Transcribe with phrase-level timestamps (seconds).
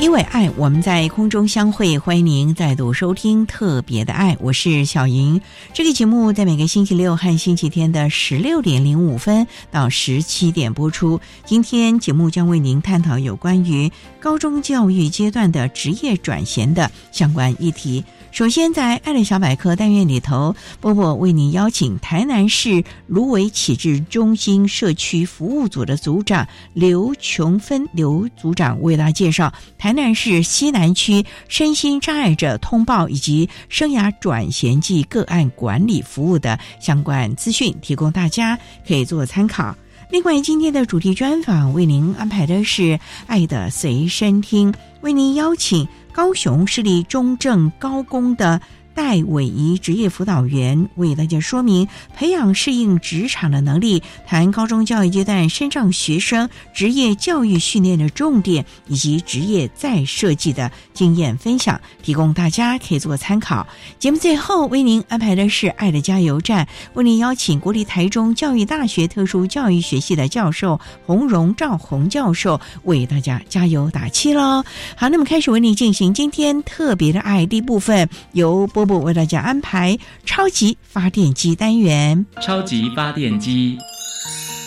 [0.00, 1.98] 因为爱，我们在空中相会。
[1.98, 5.40] 欢迎您再度收听《特别的爱》，我是小莹。
[5.74, 11.20] 这个节目在每个星期六和星期天的十六点零五分到十七点播出。
[11.44, 13.90] 今天节目将为您探讨有关于
[14.20, 18.04] 高中教育阶段的职业转型的相关议题。
[18.30, 39.76] 首先，在爱的小百科单元里头，波波为您邀请台南市芦苇启智中心社区服务组的组长刘琼芬刘组长为大家介绍台南市西南区身心障碍者通报以及生涯转衔及个案管理服务的相关资讯，提供大家可以做参考。
[40.10, 42.82] 另外，今天的主题专访为您安排的是
[43.26, 44.72] 《爱的随身听》，
[45.02, 45.86] 为您邀请。
[46.10, 48.60] 高雄市立中正高工的。
[48.98, 51.86] 戴伟仪职业辅导员为大家说明
[52.16, 63.64] 培养适应职场的能力，谈高中教育阶段身障学生职业教育训练的重点以及职业再设计的经验分享，提供大家可以做参考。
[64.00, 74.64] 节目最后为您安排的是爱的加油站，为您邀请国立台中教育大学特殊教育学系的教授洪荣赵洪教授为大家加油打气喽。
[74.96, 78.87] 好，那么开始为您进行今天特别的爱的部分，由波。
[78.88, 82.26] 部为大家安排超级发电机单元。
[82.40, 83.78] 超级发电机，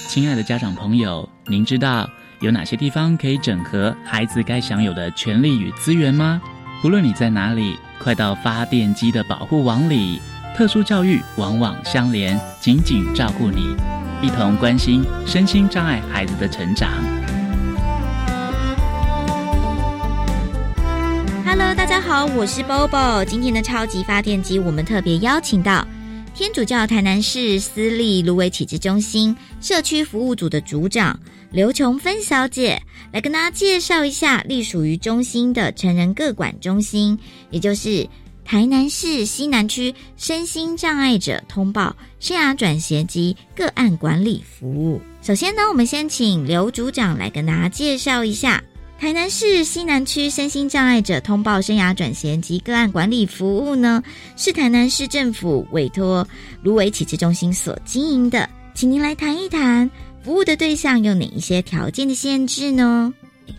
[0.08, 2.10] 亲爱的家长朋友，您知道
[2.40, 6.42] 有哪些地方可以整合孩子该享有的权利与资源吗？
[6.84, 10.22] 无论你在哪里，快到发电机的保护网里。
[10.56, 13.76] 特殊教育网网相连，紧紧照顾你，
[14.22, 16.90] 一同关心身心障碍孩子的成长。
[21.44, 23.26] Hello，大家好，我是 Bobo。
[23.26, 25.86] 今天的超级发电机，我们特别邀请到
[26.34, 31.20] 天主教台南市私立芦苇启智中心社区服务组的组长
[31.52, 32.82] 刘琼芬小姐，
[33.12, 37.18] 来跟大家介绍一下隶属于中心的成人各管中心，
[37.50, 38.08] 也就是
[38.46, 45.02] 台南市西南区身心障碍者通报、生涯转衔及个案管理服务。
[45.22, 48.64] 首先呢，我们先请刘组长来跟大家介绍一下。
[49.02, 54.04] 台南市西南区身心障碍者通报生涯转衔及个案管理服务呢，
[54.38, 56.26] 是台南市政府委托
[56.62, 59.90] 芦苇启智中心所经营的，请您来谈一谈
[60.22, 63.12] 服务的对象有哪一些条件的限制呢？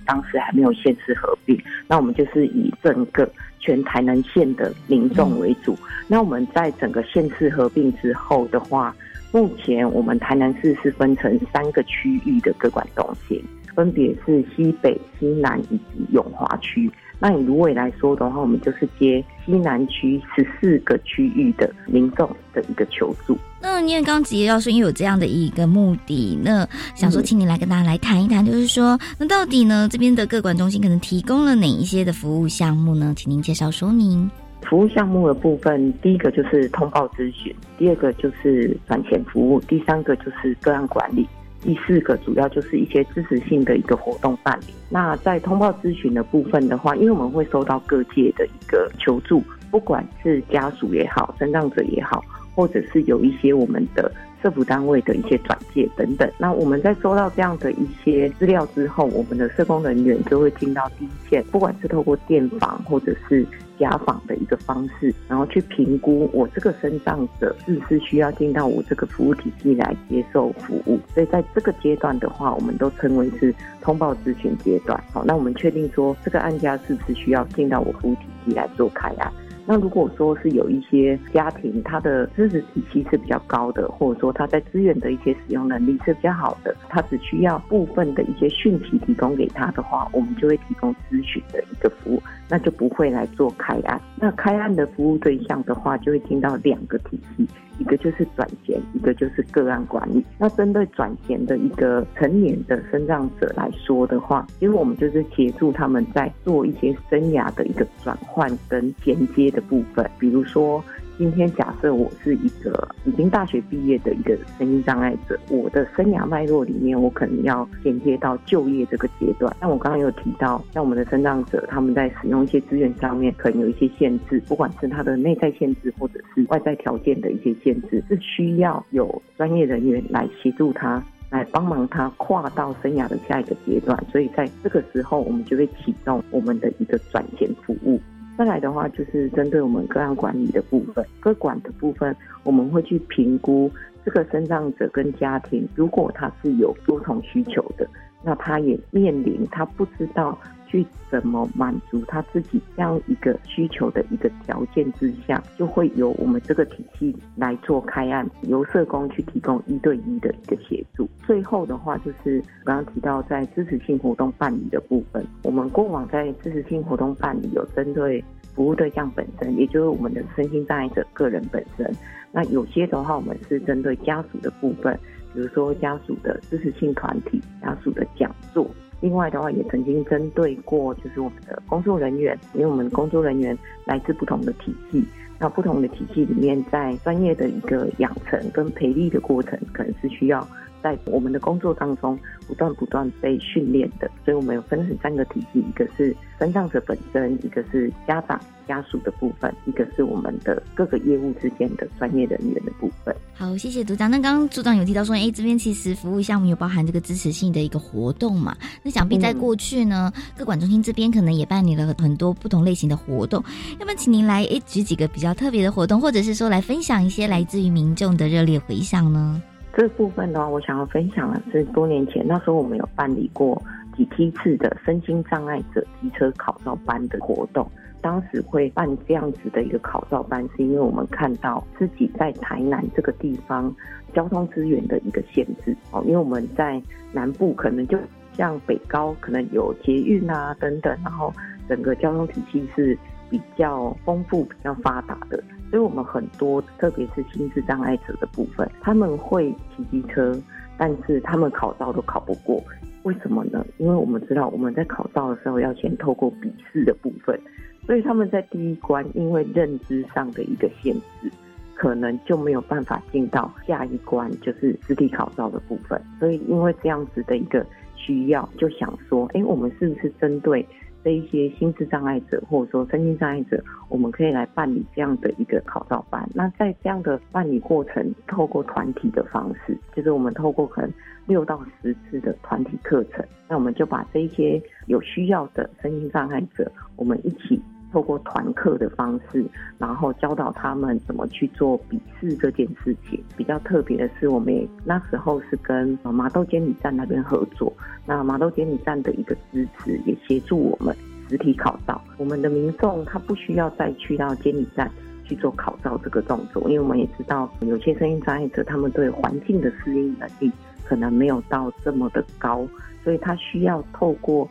[0.07, 5.77] 当时还没有县市合并，那我们就是以整个全台南县的民众为主。
[6.07, 8.95] 那我们在整个县市合并之后的话，
[9.33, 13.45] 目前我们台南市是分成三个区域的各管中心。
[13.75, 16.91] 分别是西北、西南以及永华区。
[17.19, 23.39] 那以芦苇来说的话，我们就是接西南区十四个区域的民众的一个求助。
[23.61, 33.15] 那因为刚刚提到说，因为有这样的一个目的，那想说，请你来跟大家来谈一谈，就是说，那到底呢，这边的各管中心可能提供了哪一些的服务项目呢？
[33.17, 34.29] 请您介绍说明。
[34.69, 41.25] 服务项目的部分，第一个就是通报咨询，第二个就是转钱服务，第三个就是个案管理。
[41.63, 44.75] 第四个主要就是一些支持性的一个活动办理。
[44.91, 52.23] 那在通报咨询的部分的话，因为我们会收到各界的一个求助，不管是家属也好，生障者也好，
[52.55, 54.11] 或者是有一些我们的。
[54.43, 63.47] 社福单位的一些转介等等，那我们在收到这样的一些资料之后，我们的社工人员就会进到第一线，不管是透过电访或者是
[63.83, 70.99] 家访的一个方式，然后去评估我这个身障者是不是需要进到我这个服务体系来接受服务。
[71.13, 74.99] 所以在这个阶段的话，我们都称为是通报咨询阶段。
[75.13, 79.33] 好，那我们确定说这个案家是不是需要进到我服务体系来做开案。
[79.65, 94.01] 那如果说是有一些家庭，他的知识体系是比较高的，或者说他在资源的一些使用能力是比较好的，他只需要部分的一些讯息提供给他的话，我们就会提供咨询的一个服务，那就不会来做开案。
[94.17, 97.47] 那开案的服务对象的话，就会听到两个体系。
[97.79, 100.23] 一个就是转衔，一个就是个案管理。
[100.39, 110.83] 那针对转衔的一个成年的生障者来说的话，其实我们就是协助他们在做一些生涯的一个转换跟衔接的部分，比如说。
[111.19, 119.55] 今天假设我是一个已经大学毕业的一个身心障碍者，我的生涯脉络里面，我可能要衔接到就业这个阶段。
[119.61, 131.01] 像我刚刚有提到，像我们的身障者，他们在使用一些资源上面，可能有一些限制，不管是他的内在限制，或者是外在条件的一些限制，是需要有专业人员来协助他，
[131.31, 134.03] 来帮忙他跨到生涯的下一个阶段。
[134.11, 138.01] 所以在这个时候，我们就会启动我们的一个转衔服务。
[138.37, 143.71] 再来的话，就是针对我们个案管理的部分，个管的部分，我们会去评估
[144.05, 147.87] 这个生障者跟家庭，如果他是有多重需求的，
[148.23, 150.37] 那他也面临他不知道。
[150.73, 161.07] 去怎么满足他自己这样一个需求的一个条件之下，就会由我们这个体系来做开案，由社工去提供一对一的一个协助。
[161.27, 171.95] 最后的话，就是刚刚提到在支持性活动办理的部分，我们过往在支持性活动办理有针对服务对象本身，也就是我们的身心障碍者个人本身。
[172.33, 174.99] 那有些的话，我们是针对家属的部分，
[175.35, 178.67] 比如说家属的支持性团体、家属的讲座。
[179.03, 185.05] 另外的话，也曾经针对过，就是我们的工作人员，因为我们工作人员来自不同的体系，
[185.41, 190.47] 那不同的体系里面，在专业的一个养成跟培力的过程，可能是需要
[190.83, 194.11] 在我们的工作当中不断不断被训练的。
[194.25, 198.41] 所以我们有分成三个体系，一个是身障者本身，一个是家长。
[198.69, 203.15] 家属的部分，一个是我们的各个业务之间的专业人员的部分。
[203.35, 204.09] 好，谢谢组长。
[204.09, 208.57] 那刚刚组长有提到说，哎，这边其实服务项目有包含这个支持性的一个活动嘛？
[208.85, 213.43] 那想必在过去呢，各管中心这边可能也办理了很多不同类型的活动。
[213.81, 219.43] 要不要请您来哎举几个比较特别的活动，或者是说来分享一些来自于民众的热烈回响呢？
[219.75, 223.61] 这部分的话，我想要分享的是多年前那时候我们有办理过
[223.97, 227.67] 几梯次的身心障碍者机车考照班的活动。
[228.01, 233.73] 当时会办这样子的一个考照班，是因为我们看到自己在台南这个地方
[234.13, 236.83] 交通资源的一个限制哦，因为我们在
[237.13, 237.97] 南部可能就
[238.37, 241.33] 像北高，可能有捷运啊等等，然后
[241.69, 242.99] 整个交通体系是
[243.31, 245.41] 比较丰富、比较发达的，
[245.73, 250.39] 所以我们很多特别是心智障碍者的部分，他们会骑机车，
[250.77, 252.63] 但是他们考照都考不过，
[253.05, 253.65] 为什么呢？
[253.79, 257.41] 因为我们知道我们在考照的时候要先透过笔试的部分。
[257.87, 261.33] 所以他们在第一关，因为认知上的一个限制，
[261.75, 265.99] 可能就没有办法进到下一关，就是实体考照的部分。
[266.21, 267.67] 所以因为这样子的一个
[267.97, 270.65] 需要，就想说，哎，我们是不是针对
[271.05, 276.29] 这一些心智障碍者，或者说身心障碍者，我们可以来办理这样的一个考照班？
[276.35, 280.91] 那在这样的办理过程，透过团体的方式，就是我们透过可能
[281.27, 287.61] 六到十次的团体课程，那我们就把这一些有需要的身心障碍者，我们一起。
[287.93, 289.45] 透过团课的方式，
[289.77, 293.23] 然后教导他们怎么去做笔试这件事情。
[293.37, 297.71] 比较特别的是，我们那时候是跟麻豆监理站那边合作，
[298.07, 300.97] 那麻豆监理站的一个支持，也协助我们
[301.29, 302.01] 实体考照。
[302.17, 304.91] 我们的民众他不需要再去到监理站
[305.23, 310.51] 去做考照这个动作，因为我们也知道有些声音障碍者，他们对环境的适应能力
[310.83, 312.67] 可能没有到这么的高，
[313.05, 314.49] 所以他需要透过。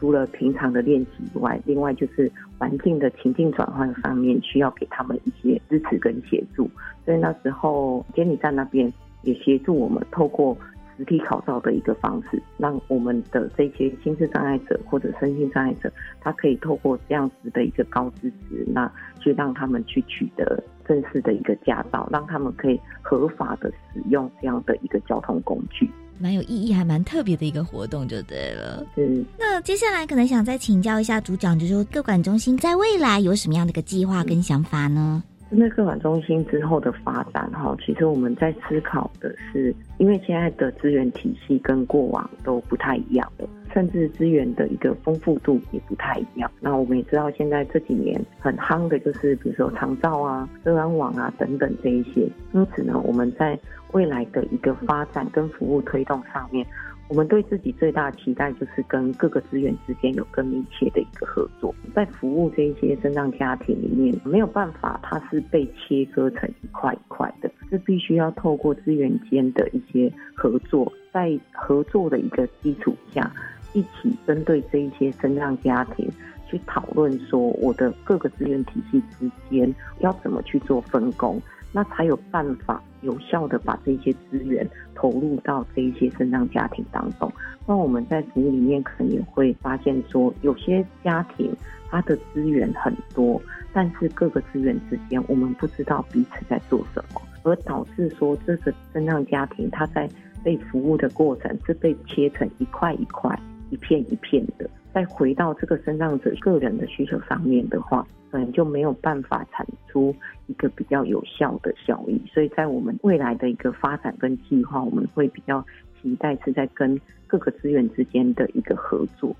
[0.00, 6.70] 除了平常的练习以外，另外就是环境的情境转换方面，需要给他们一些支持跟协助。
[7.04, 8.90] 所以那时候监理站那边
[9.22, 10.56] 也协助我们，透过
[10.96, 18.90] 实体考照的一个方式，让我们的这些心智障碍者或者身心障碍者，他可以透过这样子的一个高支持，那
[19.20, 25.90] 去让他们去取得正式的一个驾照，让他们可以合法的使用这样的一个交通工具。
[26.20, 28.84] 蛮有意义，还蛮特别的一个活动，就对了。
[28.96, 35.22] 嗯，那接下来可能想再请教一下组长，就是说各管中心在未来有什么样的一个计划跟想法呢？
[35.48, 46.48] 针对个管中心之后的发展，哈，其实我们在思考的是，因为现在的资源体系跟过往都不太一样的，甚至资源的一个丰富度也不太一样。
[46.60, 52.30] 那我们也知道，现在这几年很夯的就是，比如说长照啊、社安网啊等等这一些。
[52.52, 53.58] 因此呢，我们在
[53.92, 56.66] 未来的一个发展跟服务推动上面。
[57.08, 73.28] 我们对自己最大的期待就是跟各个资源之间有更密切的一个合作，在服务这一些生障家庭里面，没有办法，它是被切割成一块一块的，是必须要透过资源间的一些合作，在合作的一个基础下，
[73.72, 76.08] 一起针对这一些生障家庭
[76.48, 81.42] 去讨论说，我的各个资源体系之间要怎么去做分工。
[81.72, 87.30] 那才有办法有效的把这些资源投入到这一些生障家庭当中。
[87.66, 91.54] 那我们在服务里面可能也会发现说，有些家庭
[91.90, 93.40] 它的资源很多，
[93.72, 100.08] 但是各个资源之间我们不知道彼此在做什么，而导致说这个生障家庭它在
[100.42, 103.38] 被服务的过程是被切成一块一块、
[103.70, 104.68] 一片一片的。
[104.92, 108.06] 再回到这个生障者个人的需求上面的话。
[108.30, 110.14] 可能就没有办法产出
[110.46, 115.66] 一个比较有效的效益，所以在我们未来的一个发展跟计划，我们会比较
[116.00, 119.34] 期待是在跟各个资源之间的一个合作。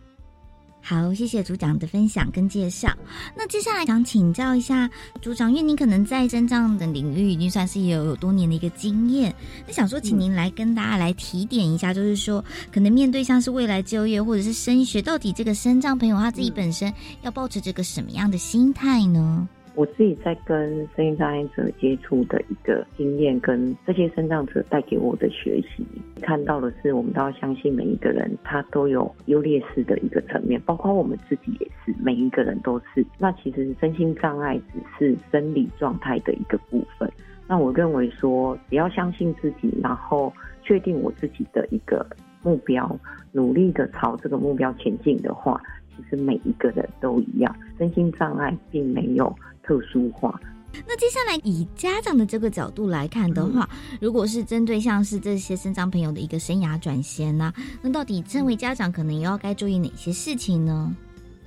[0.83, 2.93] 好，谢谢组长的分享跟介绍。
[3.37, 9.35] 那接下来想请教一下组长，因为您可能在真障的领域已经算是有多年的一个经验，
[9.67, 19.49] 那想说请您来跟大家来提点一下，就是说可能面对像是未来就业或者是升学，到底这个身障朋友他自己本身要抱持这个什么样的心态呢？
[19.81, 25.83] 我自己在跟身心障碍者接触的一个经验，跟这些身障者带给我的学习，
[26.21, 33.03] 看到的是，我们都要相信每一个人他都有优劣势的一个层面，包括我们自己也是，每一个人都是。
[33.19, 37.11] 那其实身心障碍只是生理状态的一个部分。
[37.49, 40.31] 那我认为说，只要相信自己，然后
[40.63, 42.07] 确定我自己的一个
[42.43, 42.95] 目标，
[43.33, 45.59] 努力的朝这个目标前进的话，
[45.97, 49.35] 其实每一个人都一样，身心障碍并没有。
[49.62, 50.40] 特殊化。
[50.87, 53.69] 那接下来以家长的这个角度来看的话，
[54.00, 57.52] 如果是针对像是这些生长朋友的一个生涯转型呢，
[57.83, 60.95] 那到底身为家长可能又要该注意哪些事情呢？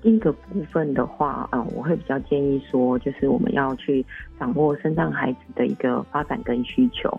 [0.02, 4.06] 第一个部分的话，啊，我会比较建议说，就是我们要去
[4.38, 7.10] 掌握生长孩子的一个发展跟需求，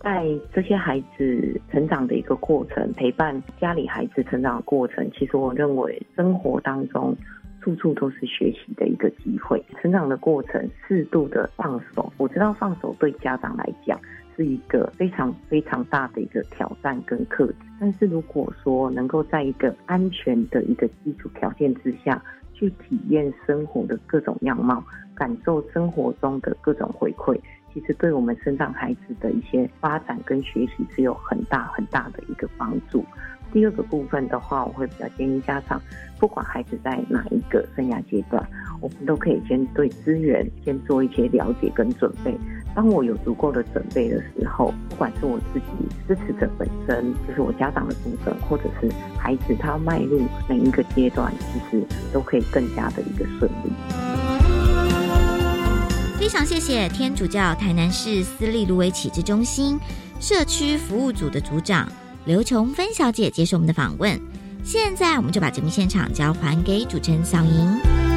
[0.00, 7.16] 在这些孩子成长的一个过程，陪伴家里孩子成长的过程，其实我认为生活当中。
[7.60, 12.12] 处处都是学习的一个机会，成长的过程适度的放手。
[12.16, 14.00] 我知道放手对家长来讲
[14.36, 22.22] 是一个非常非常大的一个挑战跟课题，但是如果说能够在一个安全的一个基础条件之下
[22.54, 24.82] 去体验生活的各种样貌，
[25.14, 27.38] 感受生活中的各种回馈，
[27.74, 33.04] 其实对我们生长孩子的一些发展跟学习是有很大很大的一个帮助。
[33.52, 35.80] 第二个部分的话，我会比较建议家长，
[36.18, 38.46] 不管孩子在哪一个生涯阶段，
[38.80, 42.36] 我们都可以先对资源先做一些了解跟准备。
[42.74, 45.66] 当我有足够的准备的时候，不管是我自己
[46.06, 48.88] 支持者本身，就是我家长的部分，或者是
[49.18, 53.72] 孩子他迈入每一个阶段，其实都可以更加的一个顺利。
[56.18, 59.78] 非常谢谢天主教台南市私立芦苇启智中心
[60.20, 61.88] 社区服务组的组长。
[62.28, 64.20] 刘琼芬小姐接受我们的访问，
[64.62, 68.07] 现在我们就把节目现场交还给主持人小莹。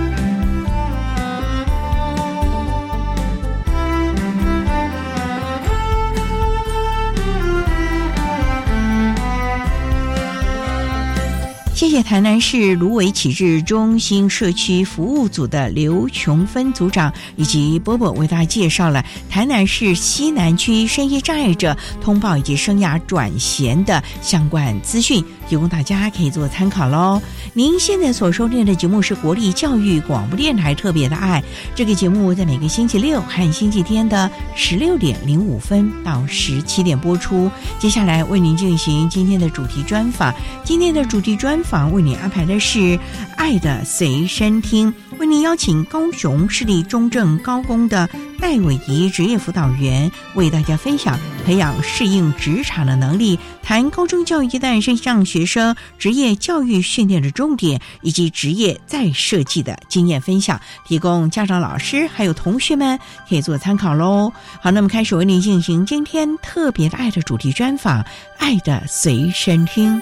[11.82, 27.20] 谢谢台南市芦苇启智中心社区服务组的刘琼芬组长以及波波为大家介绍了台南市西南区身心障碍者通报以及生涯转衔的相关资讯，提供大家可以做参考喽。
[27.52, 37.50] 您现在所收听的节目是国立教育广播电台特别的爱，这个节目在每个星期六和星期天的十六点零五分到十七点播出。
[37.80, 40.32] 接下来为您进行今天的主题专访，
[40.64, 41.60] 今天的主题专。
[41.72, 42.80] 访为你安排的是
[43.38, 48.10] 《爱的随身听》，为您邀请高雄市立中正高工的
[48.42, 63.00] 戴伟仪职业辅导员为大家分享培养适应职场的能力，谈高中教育阶段生向学生职业教育训练的重点以及职业再设计的经验分享，提供家长、老师还有同学们
[63.30, 64.30] 可以做参考喽。
[64.62, 68.04] 好，那么开始为您进行今天特别的爱的主题专访，
[68.38, 69.98] 《爱的随身听》。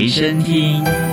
[0.00, 1.09] 随身听。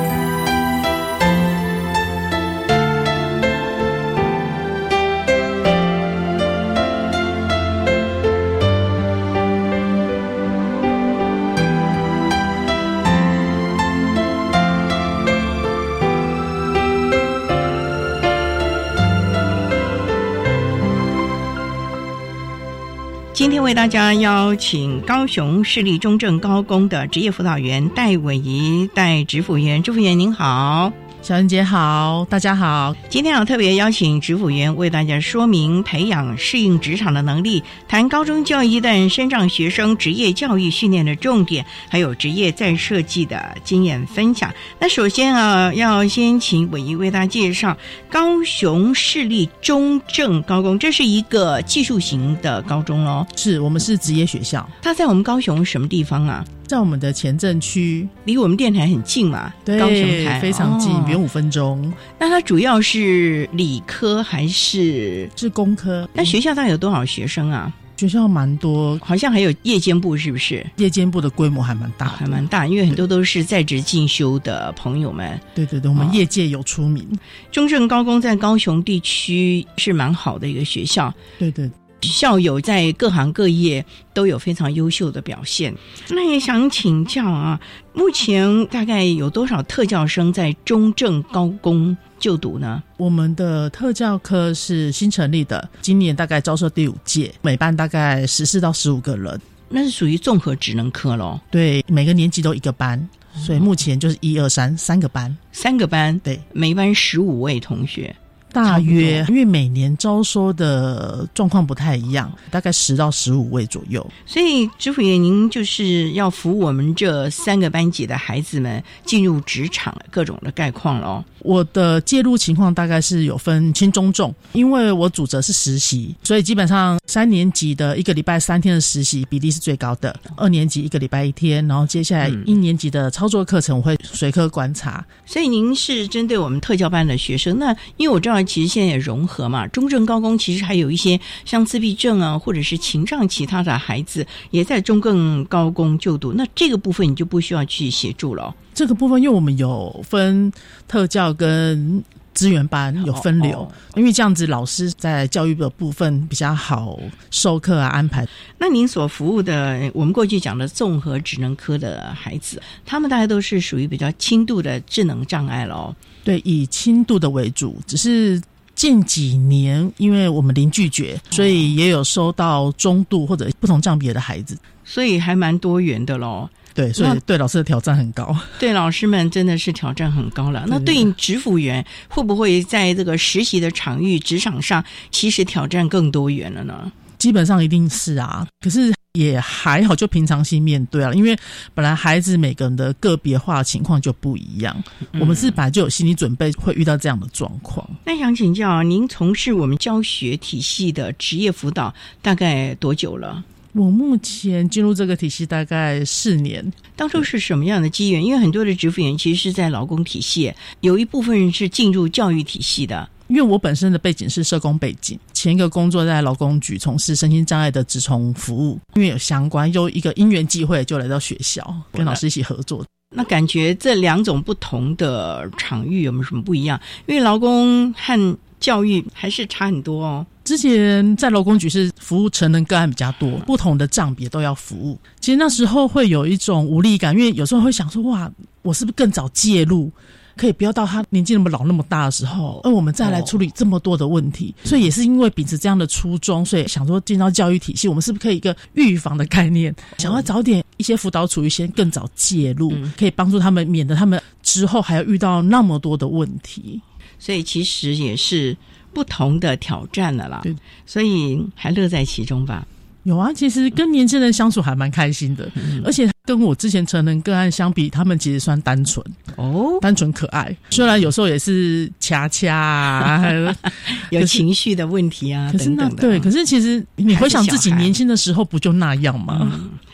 [23.88, 30.91] 大家邀请高雄市立中正高工的职业辅导员戴伟仪戴职辅员，职辅员您好。
[31.27, 32.96] 小恩姐好，大家好。
[33.10, 44.53] 今天要特别邀请职辅员为大家说明培养适应职场的能力，谈高中教育一段身上学生职业教育训练的重点，还有职业再设计的经验分享。
[44.79, 47.75] 那首先啊，要先请伟仪为大家介绍
[48.10, 53.27] 高雄市立中正高工，这是一个技术型的高中哦。
[53.36, 56.46] 是我们是职业学校，它在我们高雄什么地方啊？
[56.67, 61.91] 在我们的前镇区，离我们电台很近嘛，对，高雄台非常近，哦不用五分钟。
[62.19, 65.29] 那它主要是理科还是？
[65.36, 67.74] 是工科，那学校大概有多少学生啊？
[67.95, 70.63] 学校蛮多，好像还有夜间部，是不是？
[70.75, 75.39] 夜间部的规模还蛮大的，还蛮大，因为很多都是在职进修的朋友们。
[75.55, 77.07] 对对对，我们哦业界有出名。
[77.51, 81.67] 中正高工在高雄地区是蛮好的一个学校，对对，
[82.01, 85.73] 校友在各行各业都有非常优秀的表现。
[86.09, 87.59] 那也想请教啊，
[87.93, 92.81] 目前大概有多少特教生在中正高工就读呢？
[92.97, 99.39] 我们的特教科是新成立的，今年大概招收第五届，每班大概十四到十五个人。
[99.69, 105.35] 那是属于综合职能科咯，对，每个年级都一个班，所以目前就是一二三三个班。
[105.51, 108.15] 三个班，对，每班十五位同学。
[108.57, 114.05] 大约因为每年招收的状况不太一样，大概十到十五位左右。
[114.25, 121.23] 所以，支辅爷，您就是要服我们这三个班级的孩子们进入职场各种的概况喽。
[121.39, 135.05] 我的介入情况大概是有分轻中重，因为我主责是实习，所以基本上三年级的一个礼拜三天的实习比例是最高的，二年级一个礼拜一天，然后接下来嗯一年级的操作课程我会随课观察。
[135.25, 137.58] 所以，您是针对我们特教班的学生。
[137.58, 146.33] 那因为我知道，其实现在也融合嘛，中正高工其实还有一些像自闭症啊，或者是情障其他的孩子也在中正高工就读。
[146.33, 148.55] 那这个部分你就不需要去协助了。
[148.73, 150.51] 这个部分，因为我们有分
[150.88, 156.99] 特教跟资源班有分流，哦因为这样子老师在教育的部分比较好
[157.31, 158.27] 授课啊安排。
[158.60, 165.95] 那您所服务的，我们过去讲的综合职能科的孩子，他们大概都是属于比较轻度的智能障碍了哦。
[166.27, 168.41] 对，以轻度的为主，只是
[168.75, 174.57] 近几年因为我们零拒绝，所以也有收到中度或者不同障别的孩子。
[174.83, 176.49] 所以还蛮多元的喽。
[176.73, 178.35] 对，所以对老师的挑战很高。
[178.59, 180.65] 对老师们真的是挑战很高了。
[180.67, 186.91] 那对对你职辅员会不会在这个实习的场域、职场上，其实挑战更多元了呢？
[187.17, 191.12] 基本上一定是啊，可是也还好，就平常心面对啊。
[191.13, 191.38] 因为
[191.73, 194.84] 本来孩子每个人的个别化情况就不一样，
[195.19, 197.88] 我们是本来就有心理准备会遇到这样的状况。
[198.06, 203.43] 那想请教啊，您从事我们教学体系的职业辅导大概多久了？
[203.73, 208.23] 我目前进入这个体系大概四年，当初是什么样的机缘？
[208.23, 213.08] 因为很多的职辅员其实是在劳工体系，有一部分人是进入教育体系的。
[213.27, 222.85] 因为我本身的背景是社工背景，前一个工作在劳工局从事身心障碍的职从服务，因为有相关，又一个因缘际会就来到学校，跟老师一起合作。
[223.15, 226.79] 那感觉这两种不同的场域有没有什么不一样？
[227.05, 230.25] 因为劳工和教育还是差很多哦。
[230.43, 234.97] 之前在劳工局是服务成人个案比较多，不同的障别都要服务。
[235.19, 238.29] 其实那时候会有一种无力感，因为有时候会想说，哇，
[238.61, 239.91] 我是不是更早介入？
[240.38, 244.54] 可以不要到他年纪那么老那么大的时候，而我们再来处理这么多的问题。
[244.63, 256.80] 所以也是因为秉持这样的初衷，所以想说进到教育体系，我们是不是可以一个预防的概念，想要早点一些辅导处于先更早介入，可以帮助他们，免得他们之后还要遇到那么多的问题。
[257.19, 258.56] 所以其实也是
[258.93, 260.56] 不同的挑战了啦对。
[260.86, 262.65] 所以还乐在其中吧。
[263.04, 265.50] 有啊，其实跟年轻人相处还蛮开心的，
[265.84, 269.03] 而且跟我之前成人个案相比，他们其实算单纯、
[269.37, 270.53] 哦，单纯可爱。
[270.69, 273.55] 虽然有时候也是掐掐啊，
[274.11, 276.01] 有情绪的问题啊，可是那等等的。
[276.01, 279.49] 对，可是其实你回想自己年轻的时候，不就那样吗？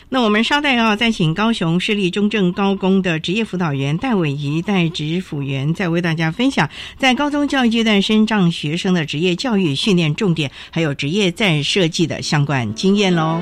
[0.08, 6.68] 那我们稍待啊，再请高雄市立中正高工的职业辅导员戴伟仪戴职辅员，再为大家分享
[6.98, 13.40] 在高中教育阶段身障学生的职业教育训练重点，还有职业再设计的相关经验喽。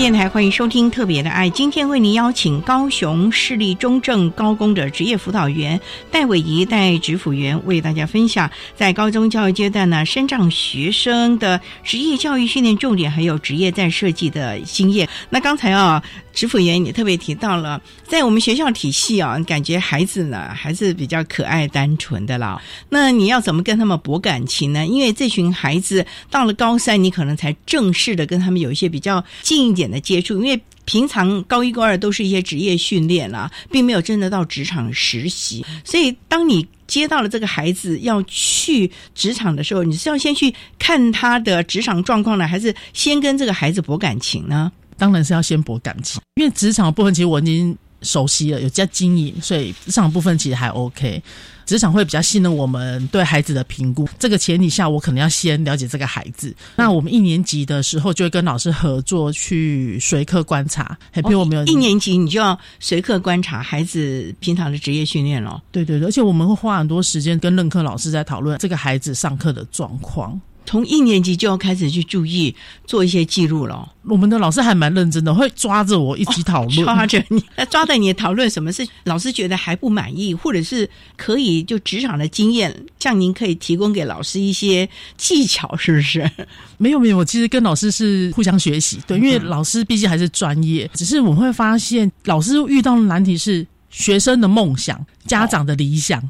[0.00, 5.78] 电台欢迎收听《特别的爱》，今天为您邀请高雄市立中正高工的职业辅导员
[6.10, 15.06] 戴伟仪戴职辅员为大家分享在高中教育阶段呢，深藏学生的职业教育训练重点，还有职业在设计的经验。
[15.28, 16.02] 那刚才啊，
[16.34, 22.60] 职辅员你特别提到了，在我们学校体系啊，感觉孩子呢还是比较可爱单纯的啦。
[22.88, 24.86] 那你要怎么跟他们博感情呢？
[24.86, 29.70] 因为这群孩子到了高三，你可能才正式的跟他们有一些比较近。
[29.70, 35.64] 一点的接触，因为平常高一、高二都是一些职业训练啦，并没有真的到职场实习。
[35.84, 44.72] 所以，当你接到了这个孩子要去职场的时候，你是要先去看他的职场状况呢，还是先跟这个孩子博感情呢？
[45.00, 51.22] 当然是要先博感情，因为职场部分其实我已经熟悉了，有在经营，所以职场部分其实还 OK。
[51.64, 56.52] 职场会比较信任我们对孩子的评估，这个前提下，我可能要先了解这个孩子。
[56.74, 65.62] 那我们一年级的时候就会跟老师合作去随课观察，比如我们有一年级你就要随课观察孩子平常的职业训练了。
[65.70, 70.40] 对对对，而且我们会花很多时间跟任课老师在讨论这个孩子上课的状况。
[70.66, 72.54] 从一年级就要开始去注意
[72.86, 73.92] 做一些记录了。
[74.04, 86.30] 我们的老师还蛮认真的，会抓着我一起讨论， 抓着你，抓着你讨论什么是老师觉得还不满意，或者是可以就职场的经验，像您可以提供给老师一些技巧，是不是？
[86.78, 96.22] 没有没有，我其实跟老师是互相学习，对，因为老师毕竟还是专业，只是我们会发现老师遇到的难题是学生的梦想、家长的理想。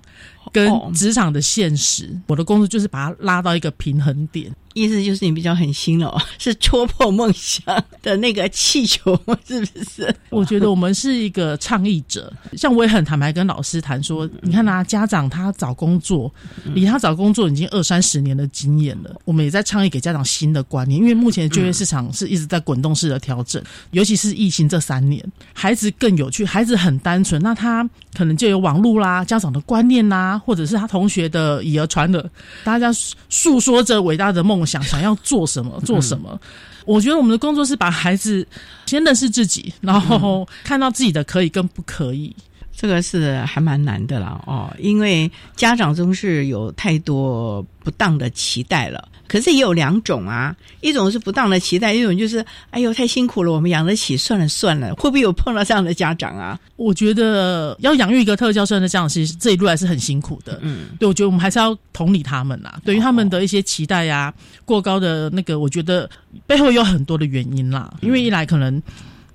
[0.52, 4.54] 跟职场的现实，我的工作就是把它拉到一个平衡点。
[4.80, 7.62] 意思就是你比较狠心了， 是戳破梦想
[8.02, 9.14] 的那个气球，
[9.46, 10.14] 是不是？
[10.30, 16.32] 我觉得我们是一个倡议者，像我也很坦白跟老师谈说，你看啊，家长他找工作，
[16.72, 32.24] 离他找工作已经二三十年的经验了，我们也在倡议给家长新的观念，因为目前的就业市场是一直在滚动式的调整，尤其是疫情这三年，孩子更有趣，孩子很单纯，那他可能就有网络啦，家长的观念啦，或者是他同学的以讹传讹，
[32.62, 32.92] 大家
[33.28, 34.60] 诉说着伟大的梦。
[34.69, 36.40] 想想想要做什么做什么，
[36.86, 38.46] 我觉得我们的工作是把孩子
[38.86, 42.34] 先认识自己，然后看到自己的可以跟不可以，
[42.76, 49.08] 这个是还蛮难的啦哦，因为家长总是有太多不当的期待了。
[49.30, 54.92] 可是也有两种啊，一种是不当的期待，一种就是哎呦太辛苦了，我们养得起，算了算了。
[54.96, 56.58] 会不会有碰到这样的家长啊？
[56.74, 60.58] 我觉得要养育一个特教生的家长，其实这一路还是很辛苦的。
[60.62, 66.10] 嗯，对，我觉得我们还是要同理他们呐，对于他们的一些期待呀，过高的那个，我觉得
[66.44, 67.88] 背后有很多的原因啦。
[68.00, 68.82] 因为一来可能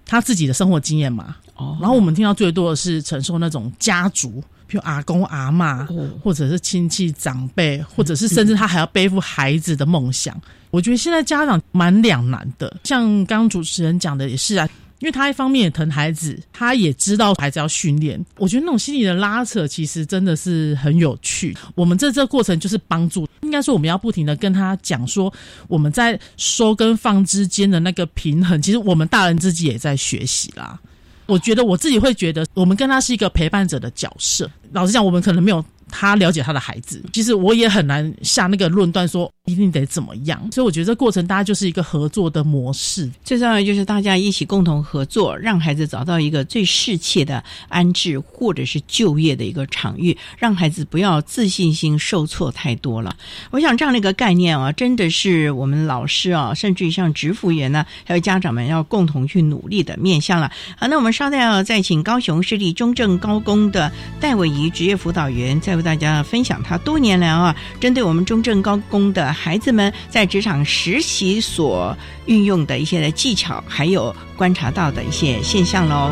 [0.06, 4.44] 他自己的生活经验嘛，哦，然后我们听到最多的是承受那种家族。
[4.68, 5.88] 比如阿公阿妈，
[6.22, 10.40] 或者是亲戚长辈，或者是甚至他还要背负孩子的梦想。
[10.72, 12.76] 我觉得现在家长蛮两难的。
[12.84, 14.68] 像刚刚主持人讲的也是啊，
[15.00, 18.24] 因为他一方面也疼孩子，他也知道孩子要训练。
[18.38, 21.56] 我觉得那种心理的拉扯，其实真的是很有趣。
[21.76, 25.32] 我们在这过程就是帮助，应该说我们要不停的跟他讲说，
[25.70, 30.78] 我们在收跟放之间的那个平衡，其实我们大人自己也在学习啦。
[31.26, 34.50] 我觉得我自己会觉得，我们跟他是一个陪伴者的角色。
[34.72, 35.64] 老实讲，我们可能没有。
[35.90, 53.16] 他了解他的孩子，其实我也很难下那个论断说一定得怎么样，所以我觉得这过程大家就是一个合作的模式，最重要的就是大家一起共同合作，让孩子找到一个最适切的安置或者是就业的一个场域，让孩子不要自信心受挫太多了。
[53.52, 60.52] 我想这样的一个概念啊，真的是我们老师啊，甚至于像职服员呢，还有家长们要共同去努力的面向了。
[60.78, 65.75] 好，那我们稍待要再请高雄市立中正高工的戴伟仪职业辅导员在。
[65.76, 76.12] 为大家分享他多年来啊，针对我们中正高工的孩子们在职场实习所运用的一些的技巧，还有观察到的一些现象喽。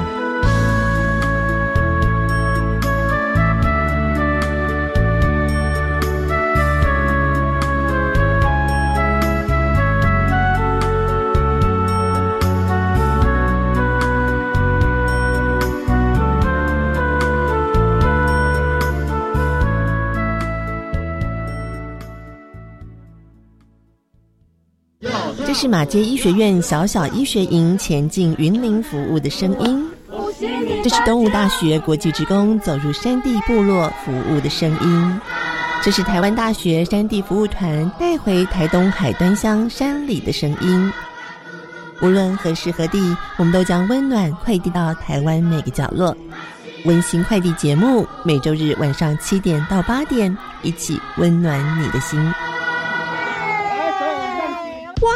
[25.64, 29.90] 是马街医学院小小医学营前进云林服务的声音，
[30.84, 35.22] 这是东吴大学国际职工走入山地部落服务的声音，
[35.82, 40.92] 这是台湾大学山地服务团带回台东海端乡山里的声音。
[42.02, 46.14] 无论何时何地，我们都将温暖快递到台湾每个角落。
[46.84, 52.22] 温馨快递节目每周日晚上七点到八点，一起温暖你的心。
[55.02, 55.10] 哇！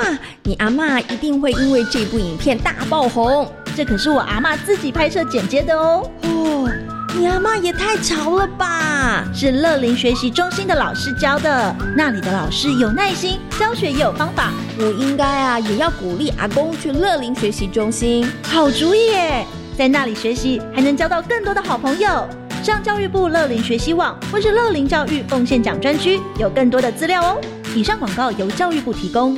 [0.48, 3.46] 你阿妈一定会因为这部影片大爆红。
[3.76, 6.10] 这可是我阿妈自己拍摄剪接的哦。
[6.22, 6.72] 哦，
[7.18, 9.26] 你阿妈也太潮了吧！
[9.34, 14.54] 是乐龄学习中心的老师教的，那里的老师有耐心，教学也有方法。
[14.80, 18.26] 我应该啊，也要鼓励阿公去乐龄学习中心。
[18.44, 19.46] 好主意耶！
[19.78, 22.26] 在那里学习，还能交到更多的好朋友。
[22.64, 27.42] 上教育部乐龄学习网或是乐龄教育奉献奖专区，有更多的资料哦。
[27.76, 29.38] 以上广告由教育部提供。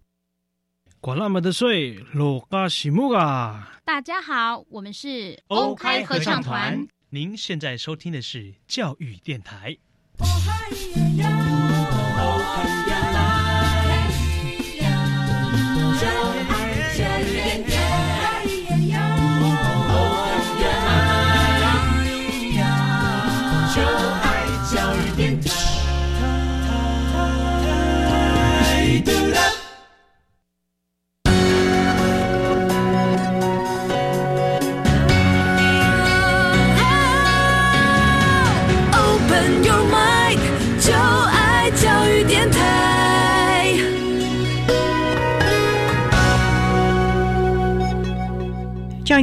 [1.03, 3.71] 管那么的税，落嘎西木啊！
[3.83, 6.87] 大家好，我们是欧开合唱团。
[7.09, 9.75] 您现在收听的是教育电台。
[11.17, 12.90] 教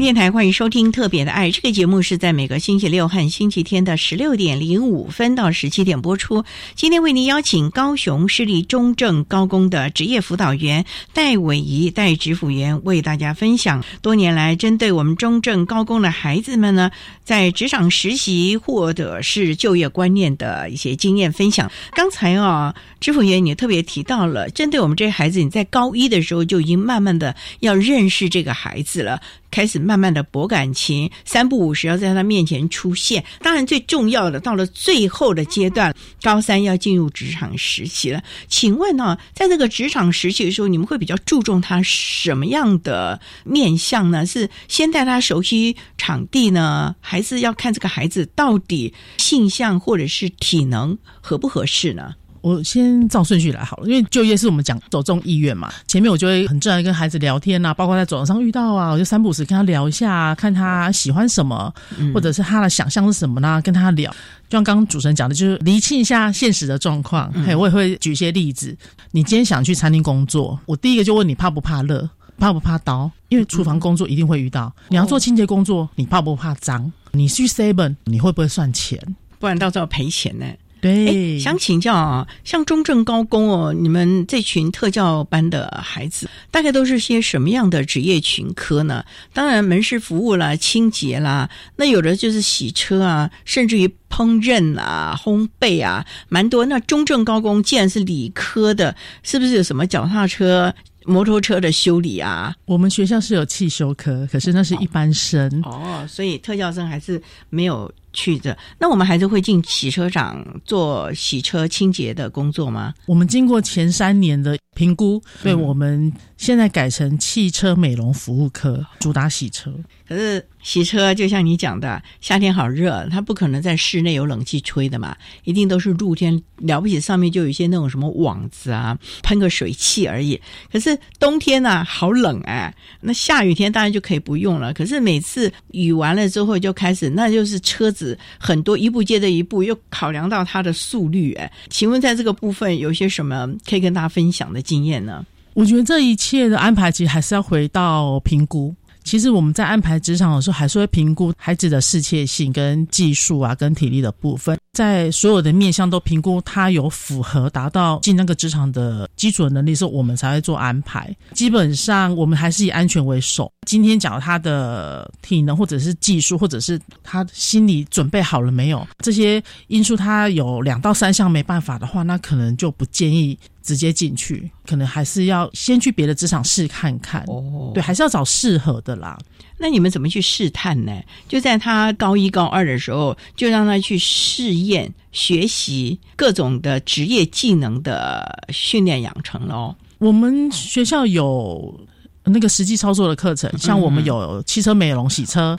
[0.00, 6.44] 电台欢迎收听《特别的爱》这个节目，是在每个星期六和星期天的十六点零五分到十七点播出。
[6.74, 16.90] 今天为您邀请高雄市立中正高工的职业辅导员戴伟仪戴指辅员为大家分享多年来针对我们中正高工的孩子们呢，
[17.24, 21.70] 在职场实习或者是就业观念的一些经验分享。
[21.92, 29.20] 刚才啊，支辅员你特别提到了，针对我们这些孩子，你在高一的时候就已经慢慢的要认识这个孩子了。
[29.50, 33.24] 开始慢慢的博感情，三不五时要在他面前出现。
[33.40, 38.22] 当然，最重要的到了最后的阶段，高三要进入职场实习了。
[38.48, 44.26] 请问呢，在这个职场实习的时候，你们会比较注重他什么样的面相呢？
[44.26, 52.14] 是先带他熟悉场地呢，还是要看这个孩子到底性向或者是体能合不合适呢？
[52.40, 55.72] 我先照顺序来好了，因为就业是我们讲走中意愿嘛。
[55.86, 61.72] 前面我就会很自然跟孩子聊天呐，包括在走廊上遇到啊，我就三步时跟他聊一下，看他喜欢什么，
[62.14, 63.60] 或者是他的想象是什么呢？
[63.62, 64.10] 跟他聊，
[64.48, 67.32] 就像刚刚主持人讲的，就是厘清一下现实的状况。
[67.44, 68.76] 嘿，我也会举一些例子。
[69.10, 73.10] 你今天想去餐厅工作，我第一个就问你怕不怕热，怕不怕刀？
[73.28, 74.72] 因为厨房工作一定会遇到。
[74.88, 76.90] 你要做清洁工作，你怕不怕脏？
[77.12, 79.00] 你去 seven，你会不会算钱？
[79.38, 80.46] 不然到时候赔钱呢？
[80.80, 89.04] 对，想请教啊，像中正高工哦，你们这群特教班的孩子，大概都是些什么样的职业群科呢？
[89.32, 96.66] 当然，门市服务啦、清洁啦，那有的就是洗车啊，甚至于烹饪啊、烘焙啊，蛮多。
[96.66, 100.74] 那中正高工既然是理科的，是不是有什么脚踏车？
[101.04, 108.56] 摩托车的修理啊，我们学校是有汽修科，可是那是一般生哦，所以特教生还是没有去的。
[108.78, 112.94] 那我们还是会进洗车场做洗车清洁的工作吗？
[113.06, 119.72] 我们经过前三年的评估，对我们现在改成汽车美容服务科，主打洗车。
[120.08, 126.40] 可是洗车就像你讲的，夏天好热，它不可能在室内有冷气吹的嘛，一定都是露天。
[126.58, 130.40] 了不起，上面就有一些那种什么网子啊，喷个水汽而已。
[130.72, 132.74] 可是冬天呢，好冷哎。
[133.00, 134.74] 那下雨天当然就可以不用了。
[134.74, 138.07] 可是每次雨完了之后就开始，那就是车子
[138.38, 141.50] 很多，一步接着一步，又考量到它的速率哎。
[141.70, 145.24] 请问在这个部分有些什么可以跟大家分享的经验呢？
[145.54, 148.74] 我觉得这一切的安排其实还是要回到评估。
[149.04, 161.14] 其实我们在安排职场的时候，还是会评估孩子的适切性、跟技术啊、跟体力的部分，在所有的面向都评估他有符合达到进那个职场的基础能力时候，我们才会做安排。
[161.32, 163.50] 基本上我们还是以安全为首。
[163.66, 173.38] 今天讲他的体能，或者是技术，或者是他心理准备好了没有这些因素，他有两到三项没办法的话，那可能就不建议。
[173.68, 177.22] 直接进去，可能还是要先去别的职场试看看。
[177.26, 179.18] 哦，对，还是要找适合的啦。
[179.58, 180.92] 那你们怎么去试探呢？
[181.28, 189.76] 就在他高一、高二的时候，就让他去试验学习各种的职业技能的训练养成喽。
[189.98, 191.78] 我们学校有
[192.24, 195.58] 那个实际操作的课程，像我们有汽车美容、洗车、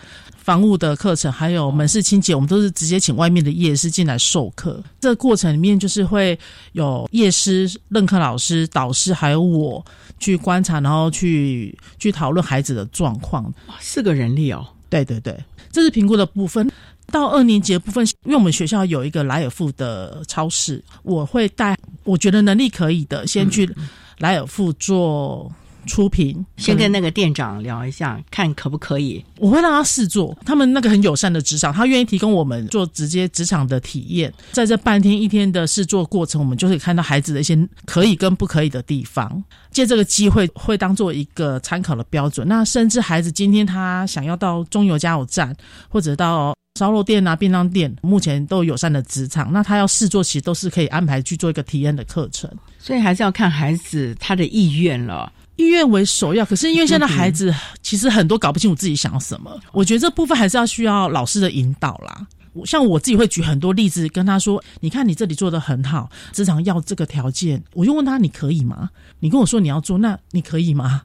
[0.50, 4.84] 房屋的课程，还有门市清洁，我们都是直接请外面的业师进来授课。
[5.00, 6.36] 这个过程里面就是会
[6.72, 9.86] 有业师、任课老师、导师，还有我
[10.18, 13.54] 去观察，然后去去讨论孩子的状况。
[13.80, 15.38] 四个人力哦，对对对，
[15.72, 16.68] 这是评估的部分。
[17.12, 23.70] 到二年级的部分，因为我们学校有一个莱尔富的超市，我会带我觉得能力可以的，先去
[24.18, 25.52] 莱尔富做
[25.86, 29.24] 出品，先跟那个店长聊一下，看可不可以。
[29.38, 34.34] 我会让他试做，他们那个很友善的职场，他愿意提供我们做直接职场的体验。
[34.52, 42.48] 在这半天一天的试做过程，我们就可以看到孩子的一些可以跟不可以的地方，借这个机会会当做一个参考的标准。
[42.48, 45.56] 那甚至孩子今天他想要到中油加油站，
[45.88, 49.52] 或者到烧肉店啊、便当店，目前都有友善的职场。
[49.52, 52.50] 那他要试做，其实都是可以安排去做一个体验的课程。
[52.78, 56.46] 所以还是要看孩子他的意愿了，意愿为首要。
[56.46, 62.26] 可是因为现在孩子其实很多搞不清楚自己想要什么，我觉得这部分还是要需要老师的引导啦。
[62.66, 71.04] 像我自己会举很多例子跟他说：“你看你这里做的很好，职场要这个条件。”我就问他：“你可以吗？”你跟我说你要做，那你可以吗？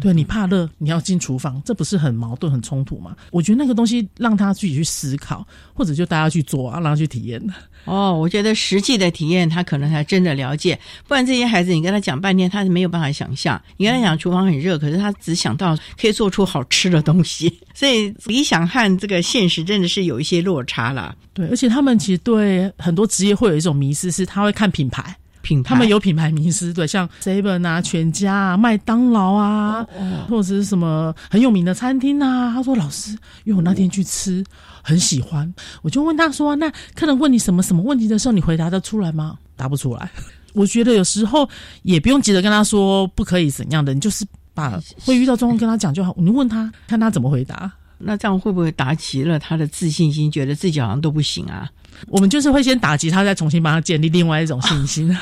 [0.00, 3.16] 对你怕热，你要进厨房，这不是很矛盾、很冲突吗？
[3.30, 7.42] 我觉得那个东西让他自己去思考，或者就大家去做啊，让他去体验。
[7.86, 10.78] 哦，我觉得实际的体验，他可能才真的了解。
[11.08, 13.60] 不然这些孩子，你跟他讲半天，他是没有办法想象。
[13.78, 17.60] 你跟他讲厨房很热，可是他只想到可以做出好吃的东西。
[17.74, 21.16] 所以理想和这个现实真的是有一些落差了。
[21.32, 25.16] 对，而且他们其实对很多职业会有一种迷失，是他会看品牌。
[25.42, 29.86] 品牌，他们有品牌迷思，对，像 Seven 啊、全家啊、麦当劳啊，
[30.28, 32.52] 或者是什么很有名的餐厅啊。
[32.52, 33.12] 他说：“老师，
[33.44, 34.44] 因为我那天去吃，
[34.82, 40.10] 很喜欢。”我就问他说：“那客人问你什么什么问题的时候，你回答得出来吗？”答不出来。
[40.52, 41.48] 我觉得有时候
[41.82, 46.14] 也不用急着跟他说不可以怎样的，你就是把会遇到状况跟他讲就好。
[46.18, 47.70] 你问他，看他怎么回答。
[47.98, 50.32] 那这样会不会打击了他的自信心？
[50.32, 51.68] 觉得自己好像都不行啊？
[52.08, 55.16] 我们就是会先打击他，再重新帮他建立另外一种信心。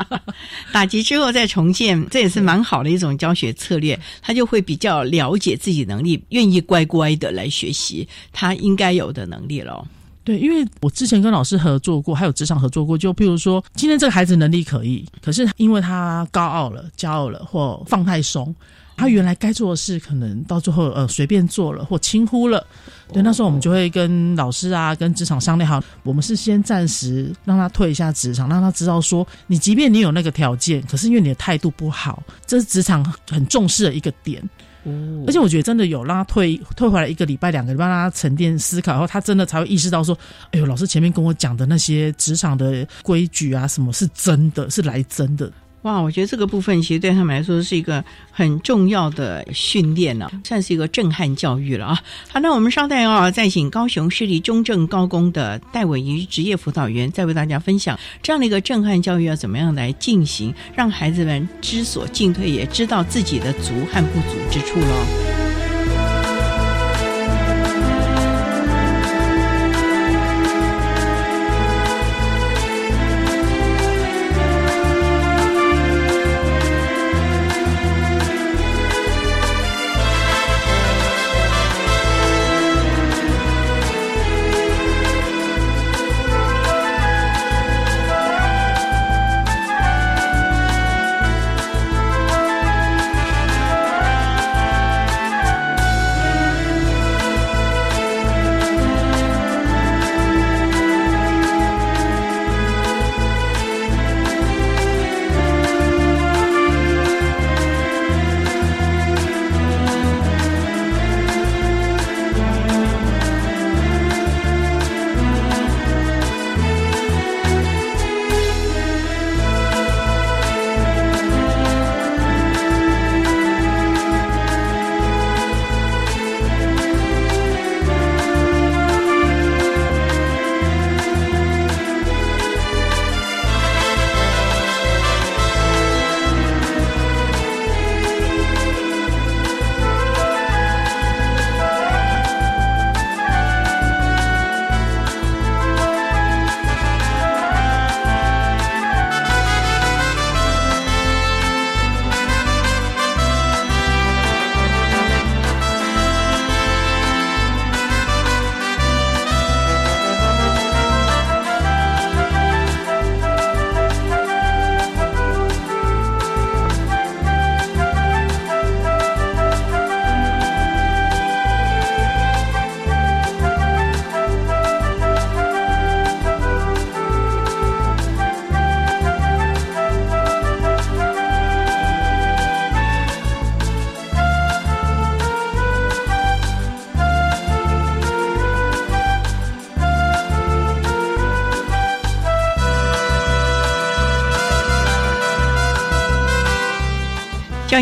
[0.72, 3.98] 打击之后再重建，这也是蛮好的一种教学策略。
[4.22, 9.86] 他就会比较了解自己能力，愿意乖乖的来学习他应该有的能力了。
[10.22, 12.96] 对，因为我之前跟老师合作过，还有职场合作过。
[12.96, 18.54] 就譬如说，今天这个孩子能力可以，可是因为他高傲了、骄傲了，或放太松。
[19.00, 22.64] 他原来该做的事，可能到最后呃随便做了或轻忽了，
[23.12, 34.42] 对，那时候我们就会跟老师啊、跟职场商量好，我们是先暂时让他退一下职场，让他知道说，你即便你有那个条件，可是因为你的态度不好，这是职场很重视的一个点。
[34.84, 40.16] 哦，而且我觉得真的有让他退退回来一个礼拜、两个礼拜，让他沉淀思考，然后他真的才会意识到说，
[40.52, 45.50] 哎呦，老师前面跟我讲的那些职场的规矩啊，什么是真的是来真的。
[45.82, 51.98] 哇，我觉得这个部分其实对他们来说是一个很重要的训练呢，算是一个震撼教育了啊。
[52.28, 65.49] 好，那我们稍待啊，再请高雄市立中正高工的戴伟仪职业辅导员，再为大家分享这样的一个震撼教育要怎么样来进行，让孩子们知所进退，也知道自己的足和不足之处喽。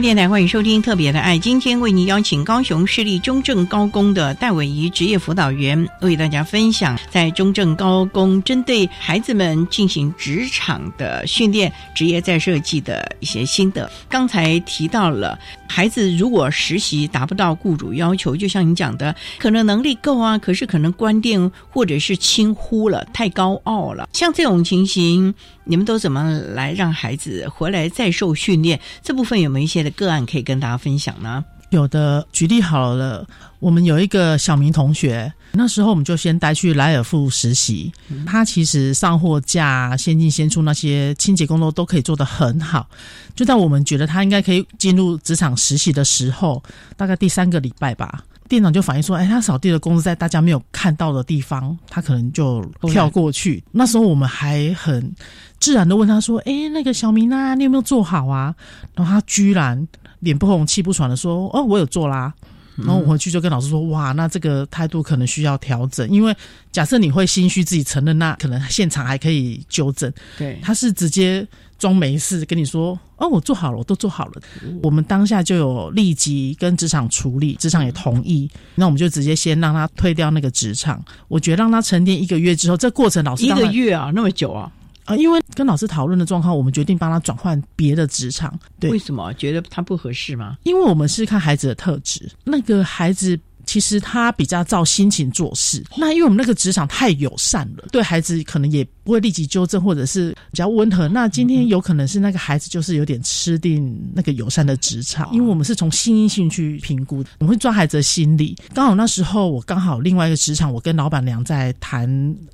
[0.00, 1.36] 电台，欢迎收听《特别的爱》。
[1.40, 13.90] 今天为您邀请高雄市立中正高工的戴伟仪职业辅导员，为大家分享在中正高工针对孩子们进行职场的训练、职业再设计的一些心得。
[14.08, 15.36] 刚才提到了，
[15.66, 24.08] 孩子如果实习达不到雇主要求，就像你讲的，可能能力够啊，可是可能观念或者是轻忽了，太高傲了。
[24.12, 25.34] 像这种情形，
[25.64, 28.78] 你们都怎么来让孩子回来再受训练？
[29.02, 31.44] 这部分有没有一些的个案可以跟大家分享呢？
[31.70, 33.26] 有的，举例好了，
[33.58, 37.92] 我们有一个小明同学，那时候我们就先带去莱尔富实习。
[38.24, 42.88] 他其实上货架、先进先出那些清洁工作都可以做得很好。
[43.34, 46.62] 就在我们觉得他应该可以进入职场实习的时候，
[46.96, 55.14] 大概第三个礼拜吧，店长就反映说：“哎，他扫地的工作在大家没有看到的地方，他可能就跳过去。”那时候我们还很
[55.60, 58.54] 自然的问他说：“哎，那个小明啊，你有没有做好啊？”
[58.96, 59.86] 然后他居然。
[60.20, 62.34] 脸不红气不喘的说：“哦，我有做啦。”
[62.74, 66.36] 然后我回去就跟老师说：“哇，那这个态度可能需要调整，因为
[66.72, 70.12] 假设你会心虚自己承认，那可能现场还可以纠正。
[70.36, 71.46] 对，他是直接
[71.78, 74.42] 装没事跟你说：‘哦，我做好了，我都做好了。’
[74.82, 78.50] 我们当下就有立即跟职场处理，职场也同意。
[78.74, 81.02] 那我们就直接先让他退掉那个职场。
[81.28, 84.70] 我觉得让他沉淀一个月之后，这过程老师一个月啊，那么久啊。”
[85.06, 88.52] 啊，因为跟老师讨论的状况，我们决定帮他转换别的职场。
[88.78, 90.58] 对，为什么觉得他不合适吗？
[90.64, 93.38] 因为我们是看孩子的特质，那个孩子。
[93.68, 101.06] 其实他比较照心情做事，那因为我们那个职场太友善了，对孩子可能也不会立即纠正，或者是比较温和。
[101.06, 108.56] 那今天有可能是那个孩子就是有点吃定那个友善的职场，因为我们是从心因性去评估，我们会抓孩子的心理。
[108.72, 112.08] 刚好那时候我刚好另外一个职场，我跟老板娘在谈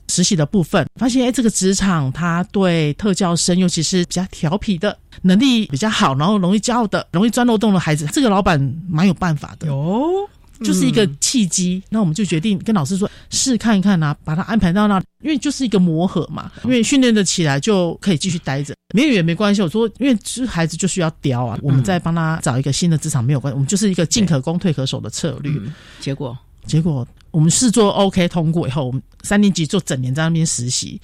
[0.09, 10.29] 实习的部分，发现哎，这个职场他对特教生，尤其是比较调皮的能力比较好，然后容易骄傲的、容易钻漏洞的孩子，这个老板蛮有办法的哟。
[10.65, 19.61] 就是一个契机，那我们就决定跟老师说试看一看啊，把他安排到那，因为就是一个磨合嘛，因为训练的起来就可以继续待着，没有也没关系。
[19.63, 25.53] 我说，因为是孩子就需要雕啊，我们再帮他找一个新的职场没有关系，我们就是一个进可攻退可守的策略。
[26.01, 26.37] 结果，
[26.67, 31.01] 结果我们试做 OK 通过以后，我们三年级做整年在那边实习，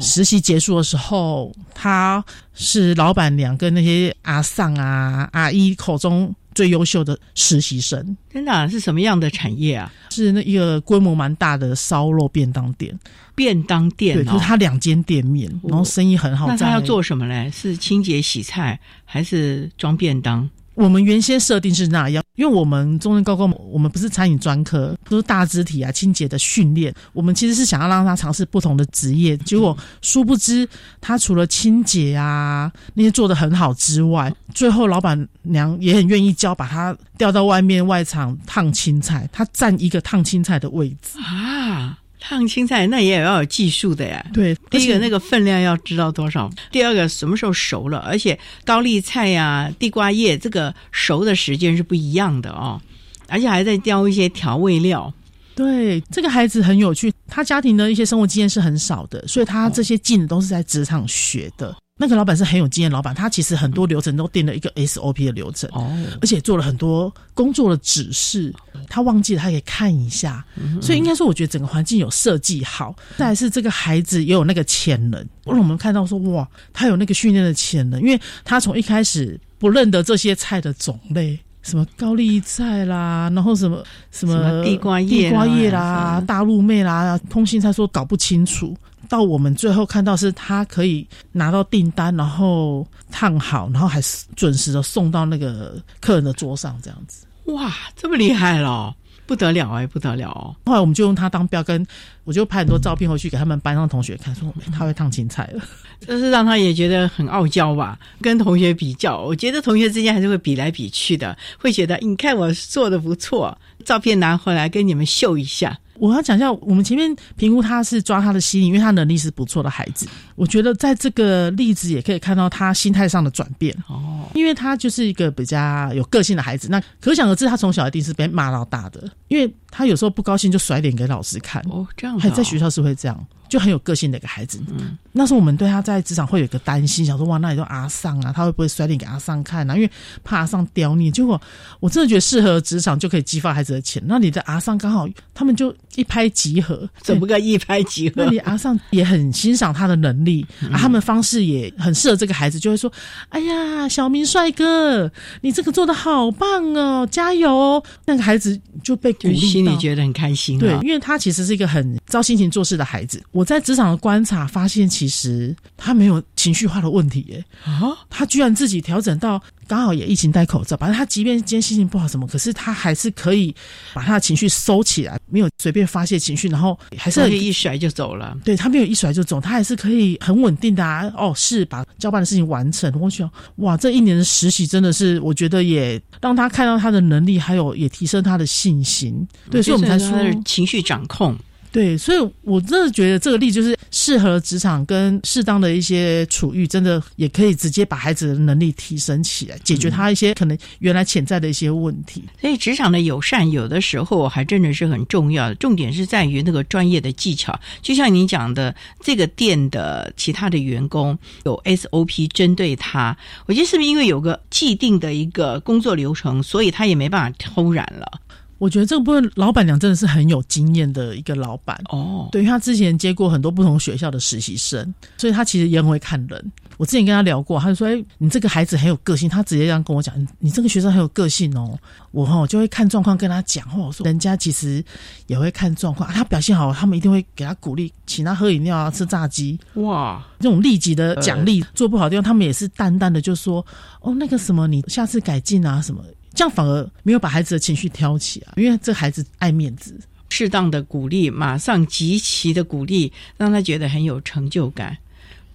[0.00, 2.24] 实习结束的时候，他
[2.54, 6.34] 是老板娘跟那些阿丧啊阿姨口中。
[6.54, 9.92] 最优秀的实习生，真的是什么样的产业啊？
[10.10, 12.98] 是那一个规模蛮大的烧肉便当店，
[13.34, 16.46] 便当店，对，就是他两间店面，然后生意很好。
[16.46, 17.50] 那他要做什么嘞？
[17.50, 20.48] 是清洁洗菜，还是装便当？
[20.74, 26.94] 我们原先设定是那样，因为我们中正高工，我们不是餐饮专科，都是大肢体啊、清洁的训练。
[27.12, 30.68] 我们其实是想要让他尝试不同的职业，结果殊不知
[31.00, 41.98] 他除了清洁啊那些做的很好之外，最后老板娘也很愿意教，把他调到外面外场烫青菜，他占一个烫青菜的位置啊。
[42.22, 44.24] 烫青菜那也要有技术的呀。
[44.32, 52.80] 对，第一个那个分量要知道多少，第二个什么时候熟了，而且高丽菜呀、地瓜叶这个熟的时间是不一样的哦，
[53.28, 55.12] 而且还在雕一些调味料。
[55.54, 61.76] 对，这个孩子很有趣，他家庭的一些生活经验是很少的，所以他这些技能都是在职场学的。
[61.98, 65.92] 那个老板是很有经验，老板他其实很多流程都定了一个 SOP 的流程，哦，
[66.22, 68.52] 而且做了很多工作的指示，
[68.92, 70.44] 他忘记了他可以看一下，
[70.82, 88.76] 所以应该说我觉得整个环境有设计好，再是这个孩子也有那个潜能，让我们看到说哇，他有那个训练的潜能，因为他从一开始不认得这些菜的种类，什么高丽菜啦，然后什么什么地瓜叶、地瓜叶啦、大陆妹啦，通信菜说搞不清楚。
[89.08, 94.00] 到我们最后看到是他可以拿到订单，然后烫好，然后还
[94.36, 97.24] 准时的送到那个客人的桌上，这样子。
[97.52, 98.94] 哇，这么厉害了，
[99.26, 100.56] 不得了哎，不得了哦！
[100.66, 101.84] 后来我们就用它当标杆，
[102.24, 105.62] 我就拍很多照片回去给他们班上同学看，说他会烫青菜了。
[106.00, 107.98] 这是让他也觉得很傲娇吧？
[108.20, 115.78] 跟同学比较，我觉得同学之间还是会比来比去的，会觉得你看我做的不错，照片拿回来跟你们秀一下。
[116.02, 120.04] 我要讲一下，我们前面评估他是抓他的心理，因为他能力是不错的孩子。
[120.34, 126.66] 我觉得在这个例子也可以看到他心态上的转变哦，因为他就是一个比较有个性的孩子。
[126.68, 133.24] 那可想而知，他从小一定是被骂到大的，因为他有时候不高兴就甩脸给老师看哦，这样还在学校是会这样。
[133.52, 134.58] 就很有个性的一个孩子。
[134.70, 139.76] 嗯，那时候我们对他在职场会有一个担心，想说哇，那里都阿尚啊，他会不会摔脸给阿尚看啊？
[139.76, 139.90] 因为
[140.24, 141.10] 怕阿尚刁你。
[141.10, 141.38] 结果
[141.78, 144.16] 我真的觉得适合职场就可以激发孩子的潜能。
[144.16, 148.24] 那你的阿尚刚好，他们就一拍即合，怎么个一拍即合？
[148.24, 152.90] 那你阿尚也很欣赏他的能力，啊，他们方式也很适合这个孩子，就会说
[153.28, 160.58] ：“哎呀，小明帅哥，你这个做的好棒哦，加油！”那个孩子就被鼓励，心里觉得很开心。
[160.58, 163.22] 对，因为他其实是一个很照心情做事的孩子。
[163.32, 167.44] 我在职场的观察发现，其实他没有情绪化的问题耶。
[167.64, 169.42] 啊，他居然自己调整到。
[169.68, 173.54] 刚好也疫情戴口罩，反正他即便今天心情不好什么，可是他还是可以
[173.94, 178.36] 把他的情绪收起来，没有随便发泄情绪，然后还是可以一甩就走了。
[178.44, 181.10] 对他没有一甩就走，他还是可以很稳定的啊。
[181.16, 182.92] 哦，是把交办的事情完成。
[183.00, 189.26] 我想，哇，这一年的实习真的是，我觉得也让他看到他的能力，还有也提升他的信心。
[189.48, 191.34] 对，所以我们才说情绪掌控。
[191.72, 202.22] 对，所以我真的觉得这个例就是适合职场跟适当的一些处遇，真的也可以直接把孩子的能力提升起来，解决他一些可能原来潜在的一些问题。
[202.40, 207.58] 所以职场的友善有的时候还真的是很重要的，重点是在于那个专业的技巧。
[207.80, 213.16] 就像你讲的，这个店的其他的员工有 SOP 针对他，
[213.46, 218.20] 我觉得是不是因为有个既定的一个工作流程，所以他也没办法偷懒了。
[218.62, 226.52] 我觉得这个部分老板娘真的是很有经验的一个老板哦，对，因为他之前接过很多不同学校的实习生，所以他其实也很会看人。
[226.76, 231.76] 我之前跟他聊过，他就说：“哎，你这个孩子很有个性。”他直接这样跟我讲：“你这个学生很有个性哦。”
[232.12, 234.84] 我哈就会看状况跟他讲，或者说人家其实
[235.26, 239.58] 也会看状况，他表现好，他们一定会给他鼓励，请他喝饮料啊，吃炸鸡。
[239.74, 243.66] 哇，这种立即的奖励，做不好的地方，他们也是淡淡的就说
[244.02, 246.00] ：“哦，那个什么，你下次改进啊什么。”
[246.34, 249.98] 这样反而没有把孩子的情绪挑起啊，因为这孩子爱面子，
[250.30, 254.96] 适当的鼓励，马上极其的鼓励，让他觉得很有成就感。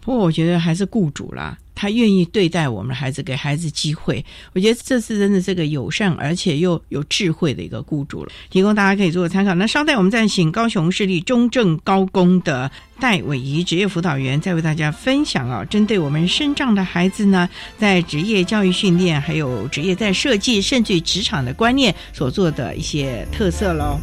[0.02, 1.58] 不过我觉得还是雇主啦。
[1.78, 9.54] 他愿意对待我们的孩子，给孩子机会，我觉得这次真的是个友善而且又有智慧的一个雇主了，提供大家可以做个参考。
[9.54, 12.70] 那稍待，我们再请高雄市立中正高工的
[13.00, 17.48] 戴伟仪职业辅导员，再为大家分享啊，针对我们身障的孩子呢，
[17.78, 24.00] 在职业教育训练，还有职业在设计，甚至职场的观念所做的一些特色喽。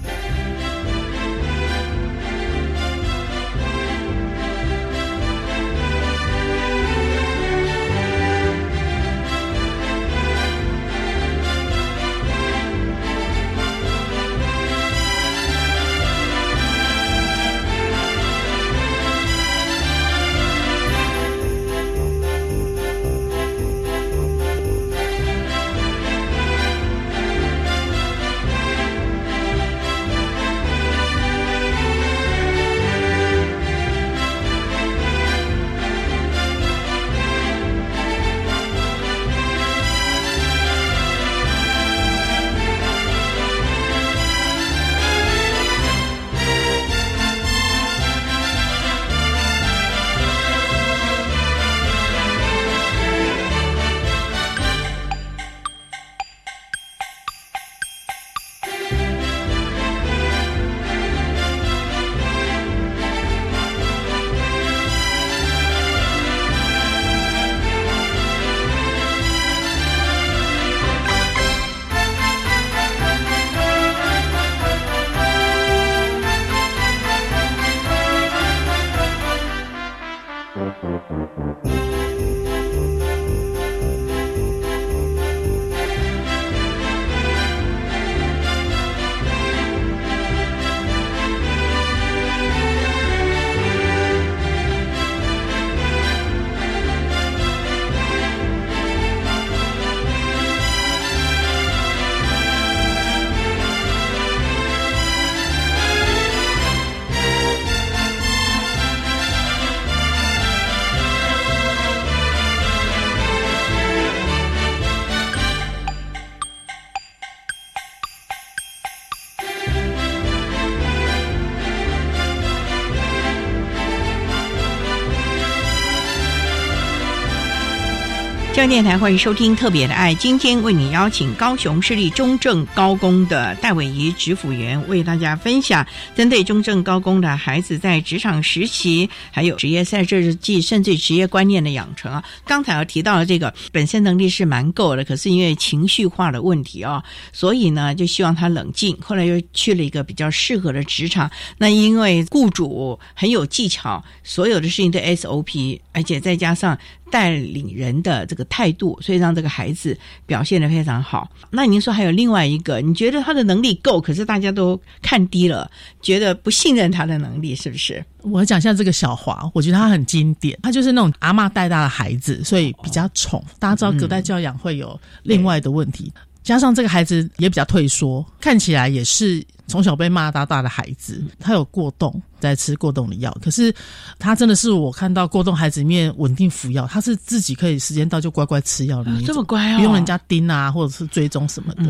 [128.68, 135.86] 电台欢迎收听《特别的爱》，今天为你邀请高雄市立中正高工的戴伟仪执辅员为大家分享
[136.16, 142.24] 针对中正高工的孩子在职场实习，还有职业赛这日记，甚至职业观念的养成啊。
[142.46, 148.96] 刚才我提到了这个本身能力是蛮够的，可是因为情绪化的问题啊，所以呢就希望他冷静。
[149.00, 156.76] 后来又去了一个比较适合的职场，那因为雇主很有技巧，所有的事情都 SOP，而且再加上。
[157.14, 159.96] 带领人的这个态度，所以让这个孩子
[160.26, 161.30] 表现的非常好。
[161.48, 165.70] 那您说还有另外一个，你觉得他的能力够，可是大家都看低了，
[166.02, 168.04] 觉得不信任他的能力，是不是？
[168.22, 173.44] 我讲一下这个小华，我觉得他很经典，他就是那种阿妈带大的孩子，所以比较宠。
[173.60, 176.12] 大家知道隔代教养会有另外的问题，
[176.44, 179.44] 加上这个孩子也比较退缩，看起来也是。
[179.66, 183.34] 从小被骂到大的孩子，他有过动，在吃过动的药。
[183.42, 183.74] 可是
[184.18, 191.84] 他真的是我看到过动孩子里面稳定服药，他是自己可以时间到就乖乖吃药的那种，这么乖哦，不用人家盯啊，或者是追踪什么的。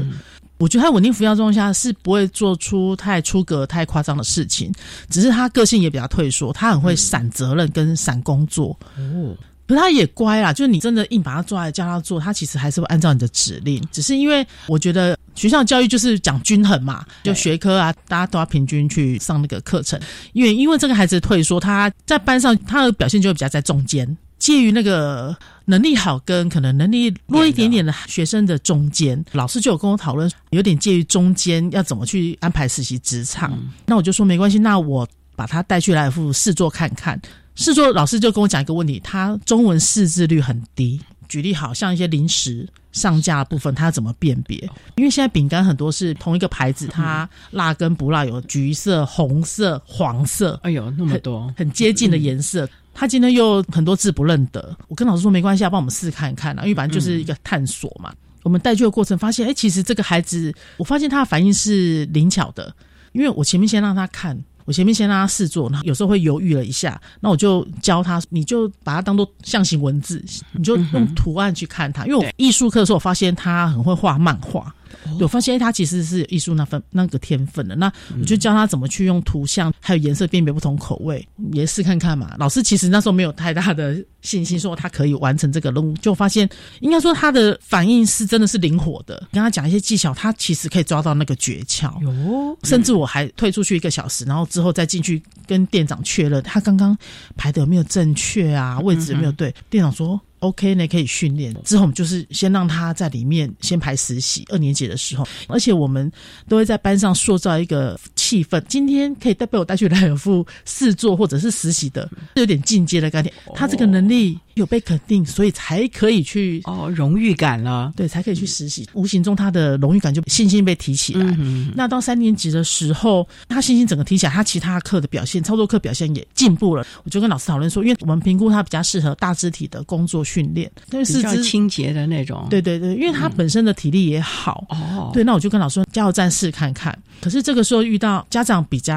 [0.59, 4.73] 我觉得他稳定服药状况下是不会做出太出格、太夸张的事情，
[5.11, 8.79] 只是他个性也比较退缩，他很会闪责任跟闪工作。
[8.97, 9.37] 哦。
[9.67, 13.83] 可是他也乖啦，就是你真的硬把他抓来叫他做，他其实还是会按照你的指令。
[13.91, 19.99] 只是因为我觉得学校教育就是讲均衡嘛，就学科啊，大家都要平均去上那个课程。
[20.35, 25.35] 因为因为这个孩子退缩，他在班上他的表现就会比较在中间，介于那个
[25.65, 29.25] 能力好跟可能能力弱一点点的学生的中间。
[29.33, 33.59] 老师就有跟我讨论，有点介于中间，要怎么去安排实习职场。
[33.87, 37.19] 那我就说没关系，那我把他带去来福试做看看。
[37.55, 41.01] 试作老师就跟我讲一个问题，他中文识字率很低。
[41.27, 44.59] 举例好像一些零食上架部分，他怎么辨别？
[44.97, 52.69] 因为现在饼干很多是同一个牌子，它辣跟不辣有橘色、红色、黄色，哎呦那么多，很接近的颜色。
[52.93, 58.13] 他今天又很多字不认得，我跟老师说没关系，要，帮我们试看看啊，因为反正就是一个探索嘛。
[58.43, 62.73] 我们带去的过程发现，哎，其实这个孩子，我发现他的反应是灵巧的，
[63.13, 64.39] 因为我前面先让他看。
[64.65, 72.07] 我前面先让他试做，然后有时候会犹豫了一下，那我就教他，你就把它当做象形文字，你就用图案去看它。
[72.07, 74.75] 因为我艺术课的时候，我发现他很会画漫画。
[75.21, 82.35] 我发现他其实是艺术那份那个天分的，那我就教他怎么去用图像还有颜色辨别不同口味，也试看看嘛。
[82.39, 86.49] 老师其实那时候没有太大的信心说他可以完成这个任务，就发现
[86.81, 89.15] 应该说他的反应是真的是灵活的。
[89.33, 92.01] 跟他讲一些技巧，他其实可以抓到那个诀窍。
[92.03, 96.97] 有，甚至我还退出去一个小时，然后之后再进去跟店长确认他刚刚
[97.37, 99.55] 排的有没有正确啊，位置有没有对。
[99.71, 100.21] 店长说。
[100.41, 101.57] OK 呢，可以训练。
[101.65, 106.13] 之后我们就是先让他在里面先排实习，二年级的时候，而且我们
[106.47, 107.99] 都会在班上塑造一个
[108.35, 108.61] 气氛。
[108.69, 113.33] 今天可以带被我带去莱尔富试做或者是实习的，有点进阶的概念。
[113.55, 114.39] 他这个能力。
[114.55, 118.89] 有被肯定，所以才可以去哦，荣誉感了，对，才可以去实习。
[118.93, 121.27] 无形中他的荣誉感就信心被提起来。
[121.41, 126.87] 嗯那到三年级的时候，他信心整个提起来，他其他课的表现，操作课表现也进步了。
[127.03, 132.47] 我就跟老师讨论说，因为我们评估他比较适合大肢体的工作训练，因为四肢清洁的那种。
[132.49, 134.65] 对对对，因为他本身的体力也好。
[134.69, 136.97] 哦，对，那我就跟老师说，加油站试看看。
[137.21, 138.95] 可是这个时候遇到家长比较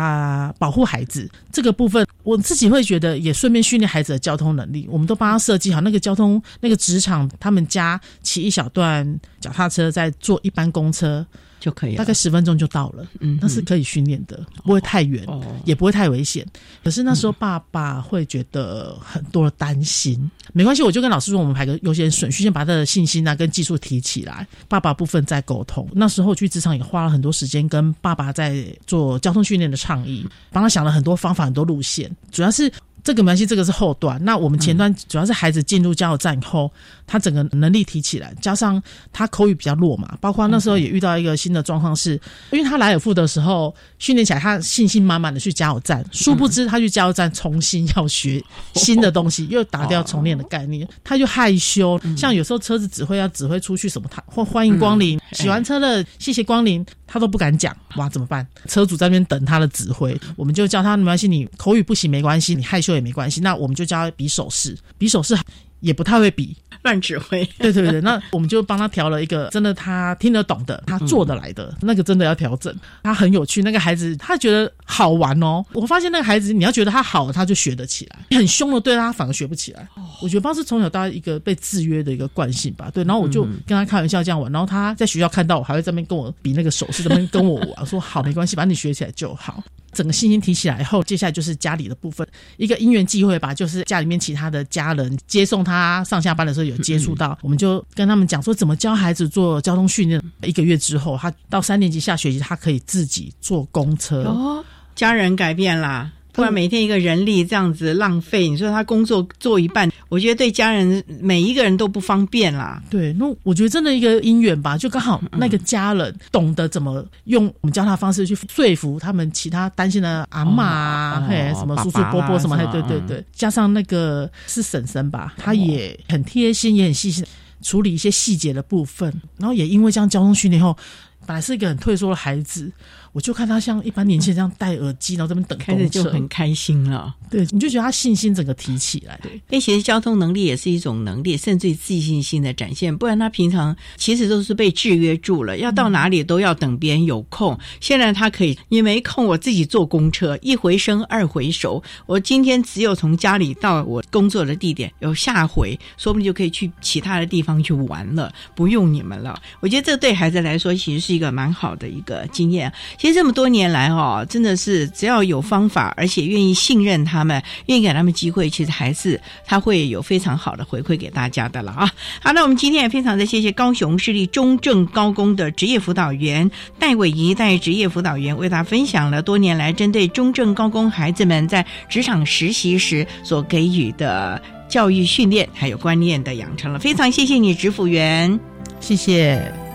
[0.60, 4.88] 保护孩子这个部分，我自己会觉得也顺便训练孩子的交通能力。
[4.92, 5.38] 我们都帮他。
[5.48, 11.26] 设计好那个交通那个职场，他们家骑一小段脚踏车，再坐一班公车
[11.60, 13.06] 就可以，大概十分钟就到了。
[13.20, 15.26] 嗯，那是可以训练的，不会太远，
[15.66, 16.46] 也不会太危险。
[16.84, 20.30] 可是那时候爸爸会觉得很多的担心。
[20.54, 24.48] 没关系，我就跟老师说，我们排个优先顺序，先把他的信心啊跟技术提起来。
[24.68, 25.88] 爸爸部分再沟通。
[25.94, 32.72] 那时候去职场也花了很多时间跟爸爸在做交通训练的倡议，帮他想了很多方法、很多路线，主要是。
[33.08, 34.22] 这个没关系，这个是后段。
[34.26, 36.70] 那我们前端主要是孩子进入加油站以后，
[37.06, 38.84] 他整个能力提起来，加上
[39.14, 40.18] 他口语比较弱嘛。
[40.20, 42.20] 包括那时候也遇到一个新的状况，是
[42.52, 48.44] 因为他来尔富的时候训练起来，他信心满满的去加油站，殊不知他去加油站重新要学
[48.74, 51.98] 新的东西，又打掉重练的概念，他就害羞。
[52.18, 56.86] 像有时候车子指挥要指挥出去什么，他或欢迎光临，洗完车了，谢谢光临。
[57.10, 58.46] 他都不敢讲，哇，怎么办？
[58.68, 65.38] 车主在那边等他的指挥，我们就叫他没关系，你口语不行没关系，你害羞也没关系，那我们就教他比手势，比手势。
[65.80, 72.76] 也不太会比 乱指挥，对对对，那我们就帮他调了一个真的他听得懂的，他做得来的那个真的要调整。
[73.04, 75.64] 他很有趣，那个孩子他觉得好玩哦。
[75.74, 78.36] 我发现那个孩子，你要觉得他好，他就学得起来。
[78.36, 79.88] 很凶的对他反而学不起来。
[80.20, 82.90] 我觉得不知是从小到大一个被制约的一个惯性吧。
[82.92, 89.64] 对，然后我就跟他开玩笑这样玩，然后他在学校看到我，还会在那边跟我比那个手势，在那边跟我玩，说好没关系，把你学起来就好。
[89.98, 92.28] 整个信心提起来以后，接下来就是家里的部分，
[92.58, 100.22] 一个因缘际会吧，就是家里面其他的家人接送他上下班的时候有接触到，我们就跟他们讲说怎么教孩子做交通训练。
[100.44, 104.22] 一个月之后，他到三年级下学期，他可以自己坐公车。
[104.26, 106.14] 哦，家人改变了。
[106.38, 112.80] 不然每天一个人力这样子浪费，你说他工作做一半，我觉得对家人每一个人都不方便啦。
[112.92, 127.26] 对，那我觉得真的一个姻缘吧，就刚好那个家人懂得怎么用我们教他方式去说服他们其他担心的阿妈，嘿，什么叔叔伯伯什么，对对对，加上那个是婶婶吧，他也很贴心，也很细心
[127.64, 130.78] 处理一些细节的部分，然后也因为这样交通训练后，
[131.26, 132.72] 本来是一个很退缩的孩子。
[133.18, 137.16] 我就看他像一般年轻人这样戴耳机，然后这边等开始，就很开心了。
[137.32, 139.20] 对，你就觉得他信心整个提起来。
[139.24, 142.96] 对，那其实交通能力也是一种能力，甚至自信心的展现。
[142.96, 147.58] 不然他平常其实都是被制约住了，要到哪里都要等别人有空。
[147.82, 151.82] 现在他可以，你没空，我自己坐公车，一回生二回熟。
[152.06, 159.42] 我今天只有从家里到我工作的地点，有下回，说不定就可以去其他的地方去玩了，不用你们了。
[159.60, 162.72] 我觉得这对孩子来说，其实是一个蛮好的一个经验。
[163.07, 171.90] 其其实这么多年来，哦，真的是只要有方法，而且愿意信任他们，愿意给他们机会，其实还是他会有非常好的回馈给大家的了啊。
[172.22, 186.78] 好，那我们今天也非常的谢谢高雄市立中正高工的职业辅导员戴伟仪代职业辅导员为大家分享了多年来针对中正高工孩子们在职场实习时所给予的教育训练还有观念的养成了。
[186.78, 188.38] 非常谢谢你，职辅员，
[188.82, 189.67] 谢谢。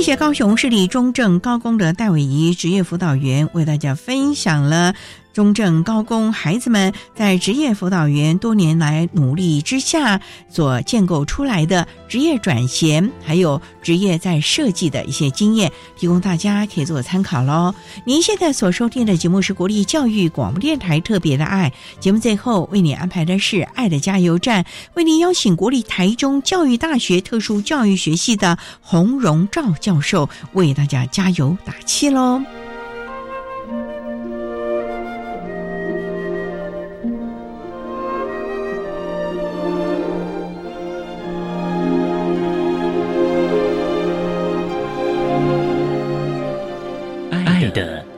[0.00, 4.94] 谢谢高雄市立中正高工的戴伟仪职业辅导员为大家分享了。
[5.32, 17.74] 中正高工孩子们在职业辅导员多年来努力之下所建构出来的职业转型，还有职业在设计的一些经验，提供大家可以做参考喽。
[18.04, 24.64] 您现在所收听的节目是国立教育广播电台特别的爱节目，最后为你安排的是爱的加油站，
[24.94, 32.40] 为您邀请国立台中教育大学特殊教育学系的洪荣照教授为大家加油打气喽。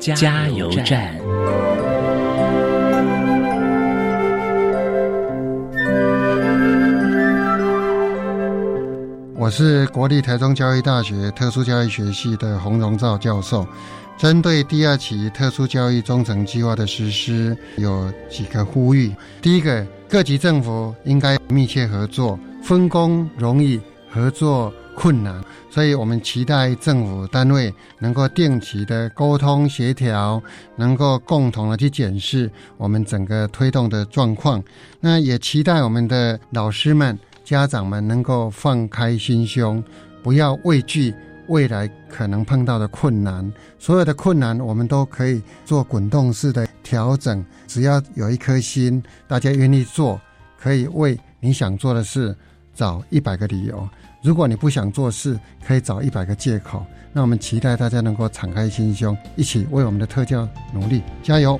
[0.02, 1.16] 加油站。
[9.36, 13.64] 我是国立台中教育大学特殊教育学系的洪荣照教授。
[14.18, 19.14] 针对第二期特殊教育中程计划的实施，有几个呼吁。
[19.40, 23.80] 第一个，各级政府应该密切合作，分工容易，
[24.10, 24.72] 合作
[25.02, 25.42] 困难。
[25.68, 30.40] 所以我们期待政府单位能够定期的沟通协调，
[30.76, 34.62] 能够共同的去检视我们整个推动的状况。
[35.00, 39.82] 那也期待我们的老师们、家长们能够放开心胸，
[40.22, 41.12] 不要畏惧
[41.48, 43.52] 未来可能碰到的困难。
[43.80, 47.44] 所有的困难，我们都可以做滚动式的调整。
[47.66, 50.20] 只要有一颗心，大家愿意做，
[50.60, 52.36] 可以为你想做的事
[52.72, 53.88] 找一百个理由。
[54.22, 56.86] 如果你不想做事，可以找一百个借口。
[57.12, 61.58] 那我们期待大家能够敞开心胸，一起为我们的特教努力，加油！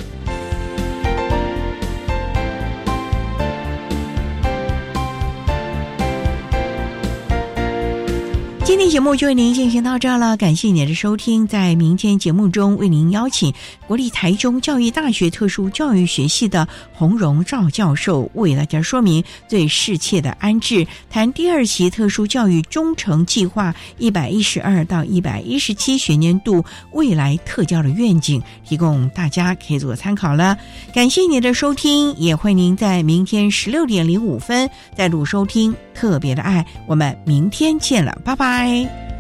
[8.72, 11.46] 今天节目就为您进行到这儿了，感谢您的收听。
[11.46, 13.52] 在明天节目中，为您邀请
[13.86, 30.56] 国立台中教育大学特殊教育学系的洪荣照教授为大家说明最适切的安置，谈第二期特殊教育中程计划一百一十二到一百一十七学年度未来特教的愿景，提供大家可以做参考了。
[30.94, 36.64] 感谢您的收听，也欢迎您在明天十六点零五分再度收听特别的爱。
[36.86, 38.61] 我们明天见了，拜拜。
[38.62, 39.11] 拜。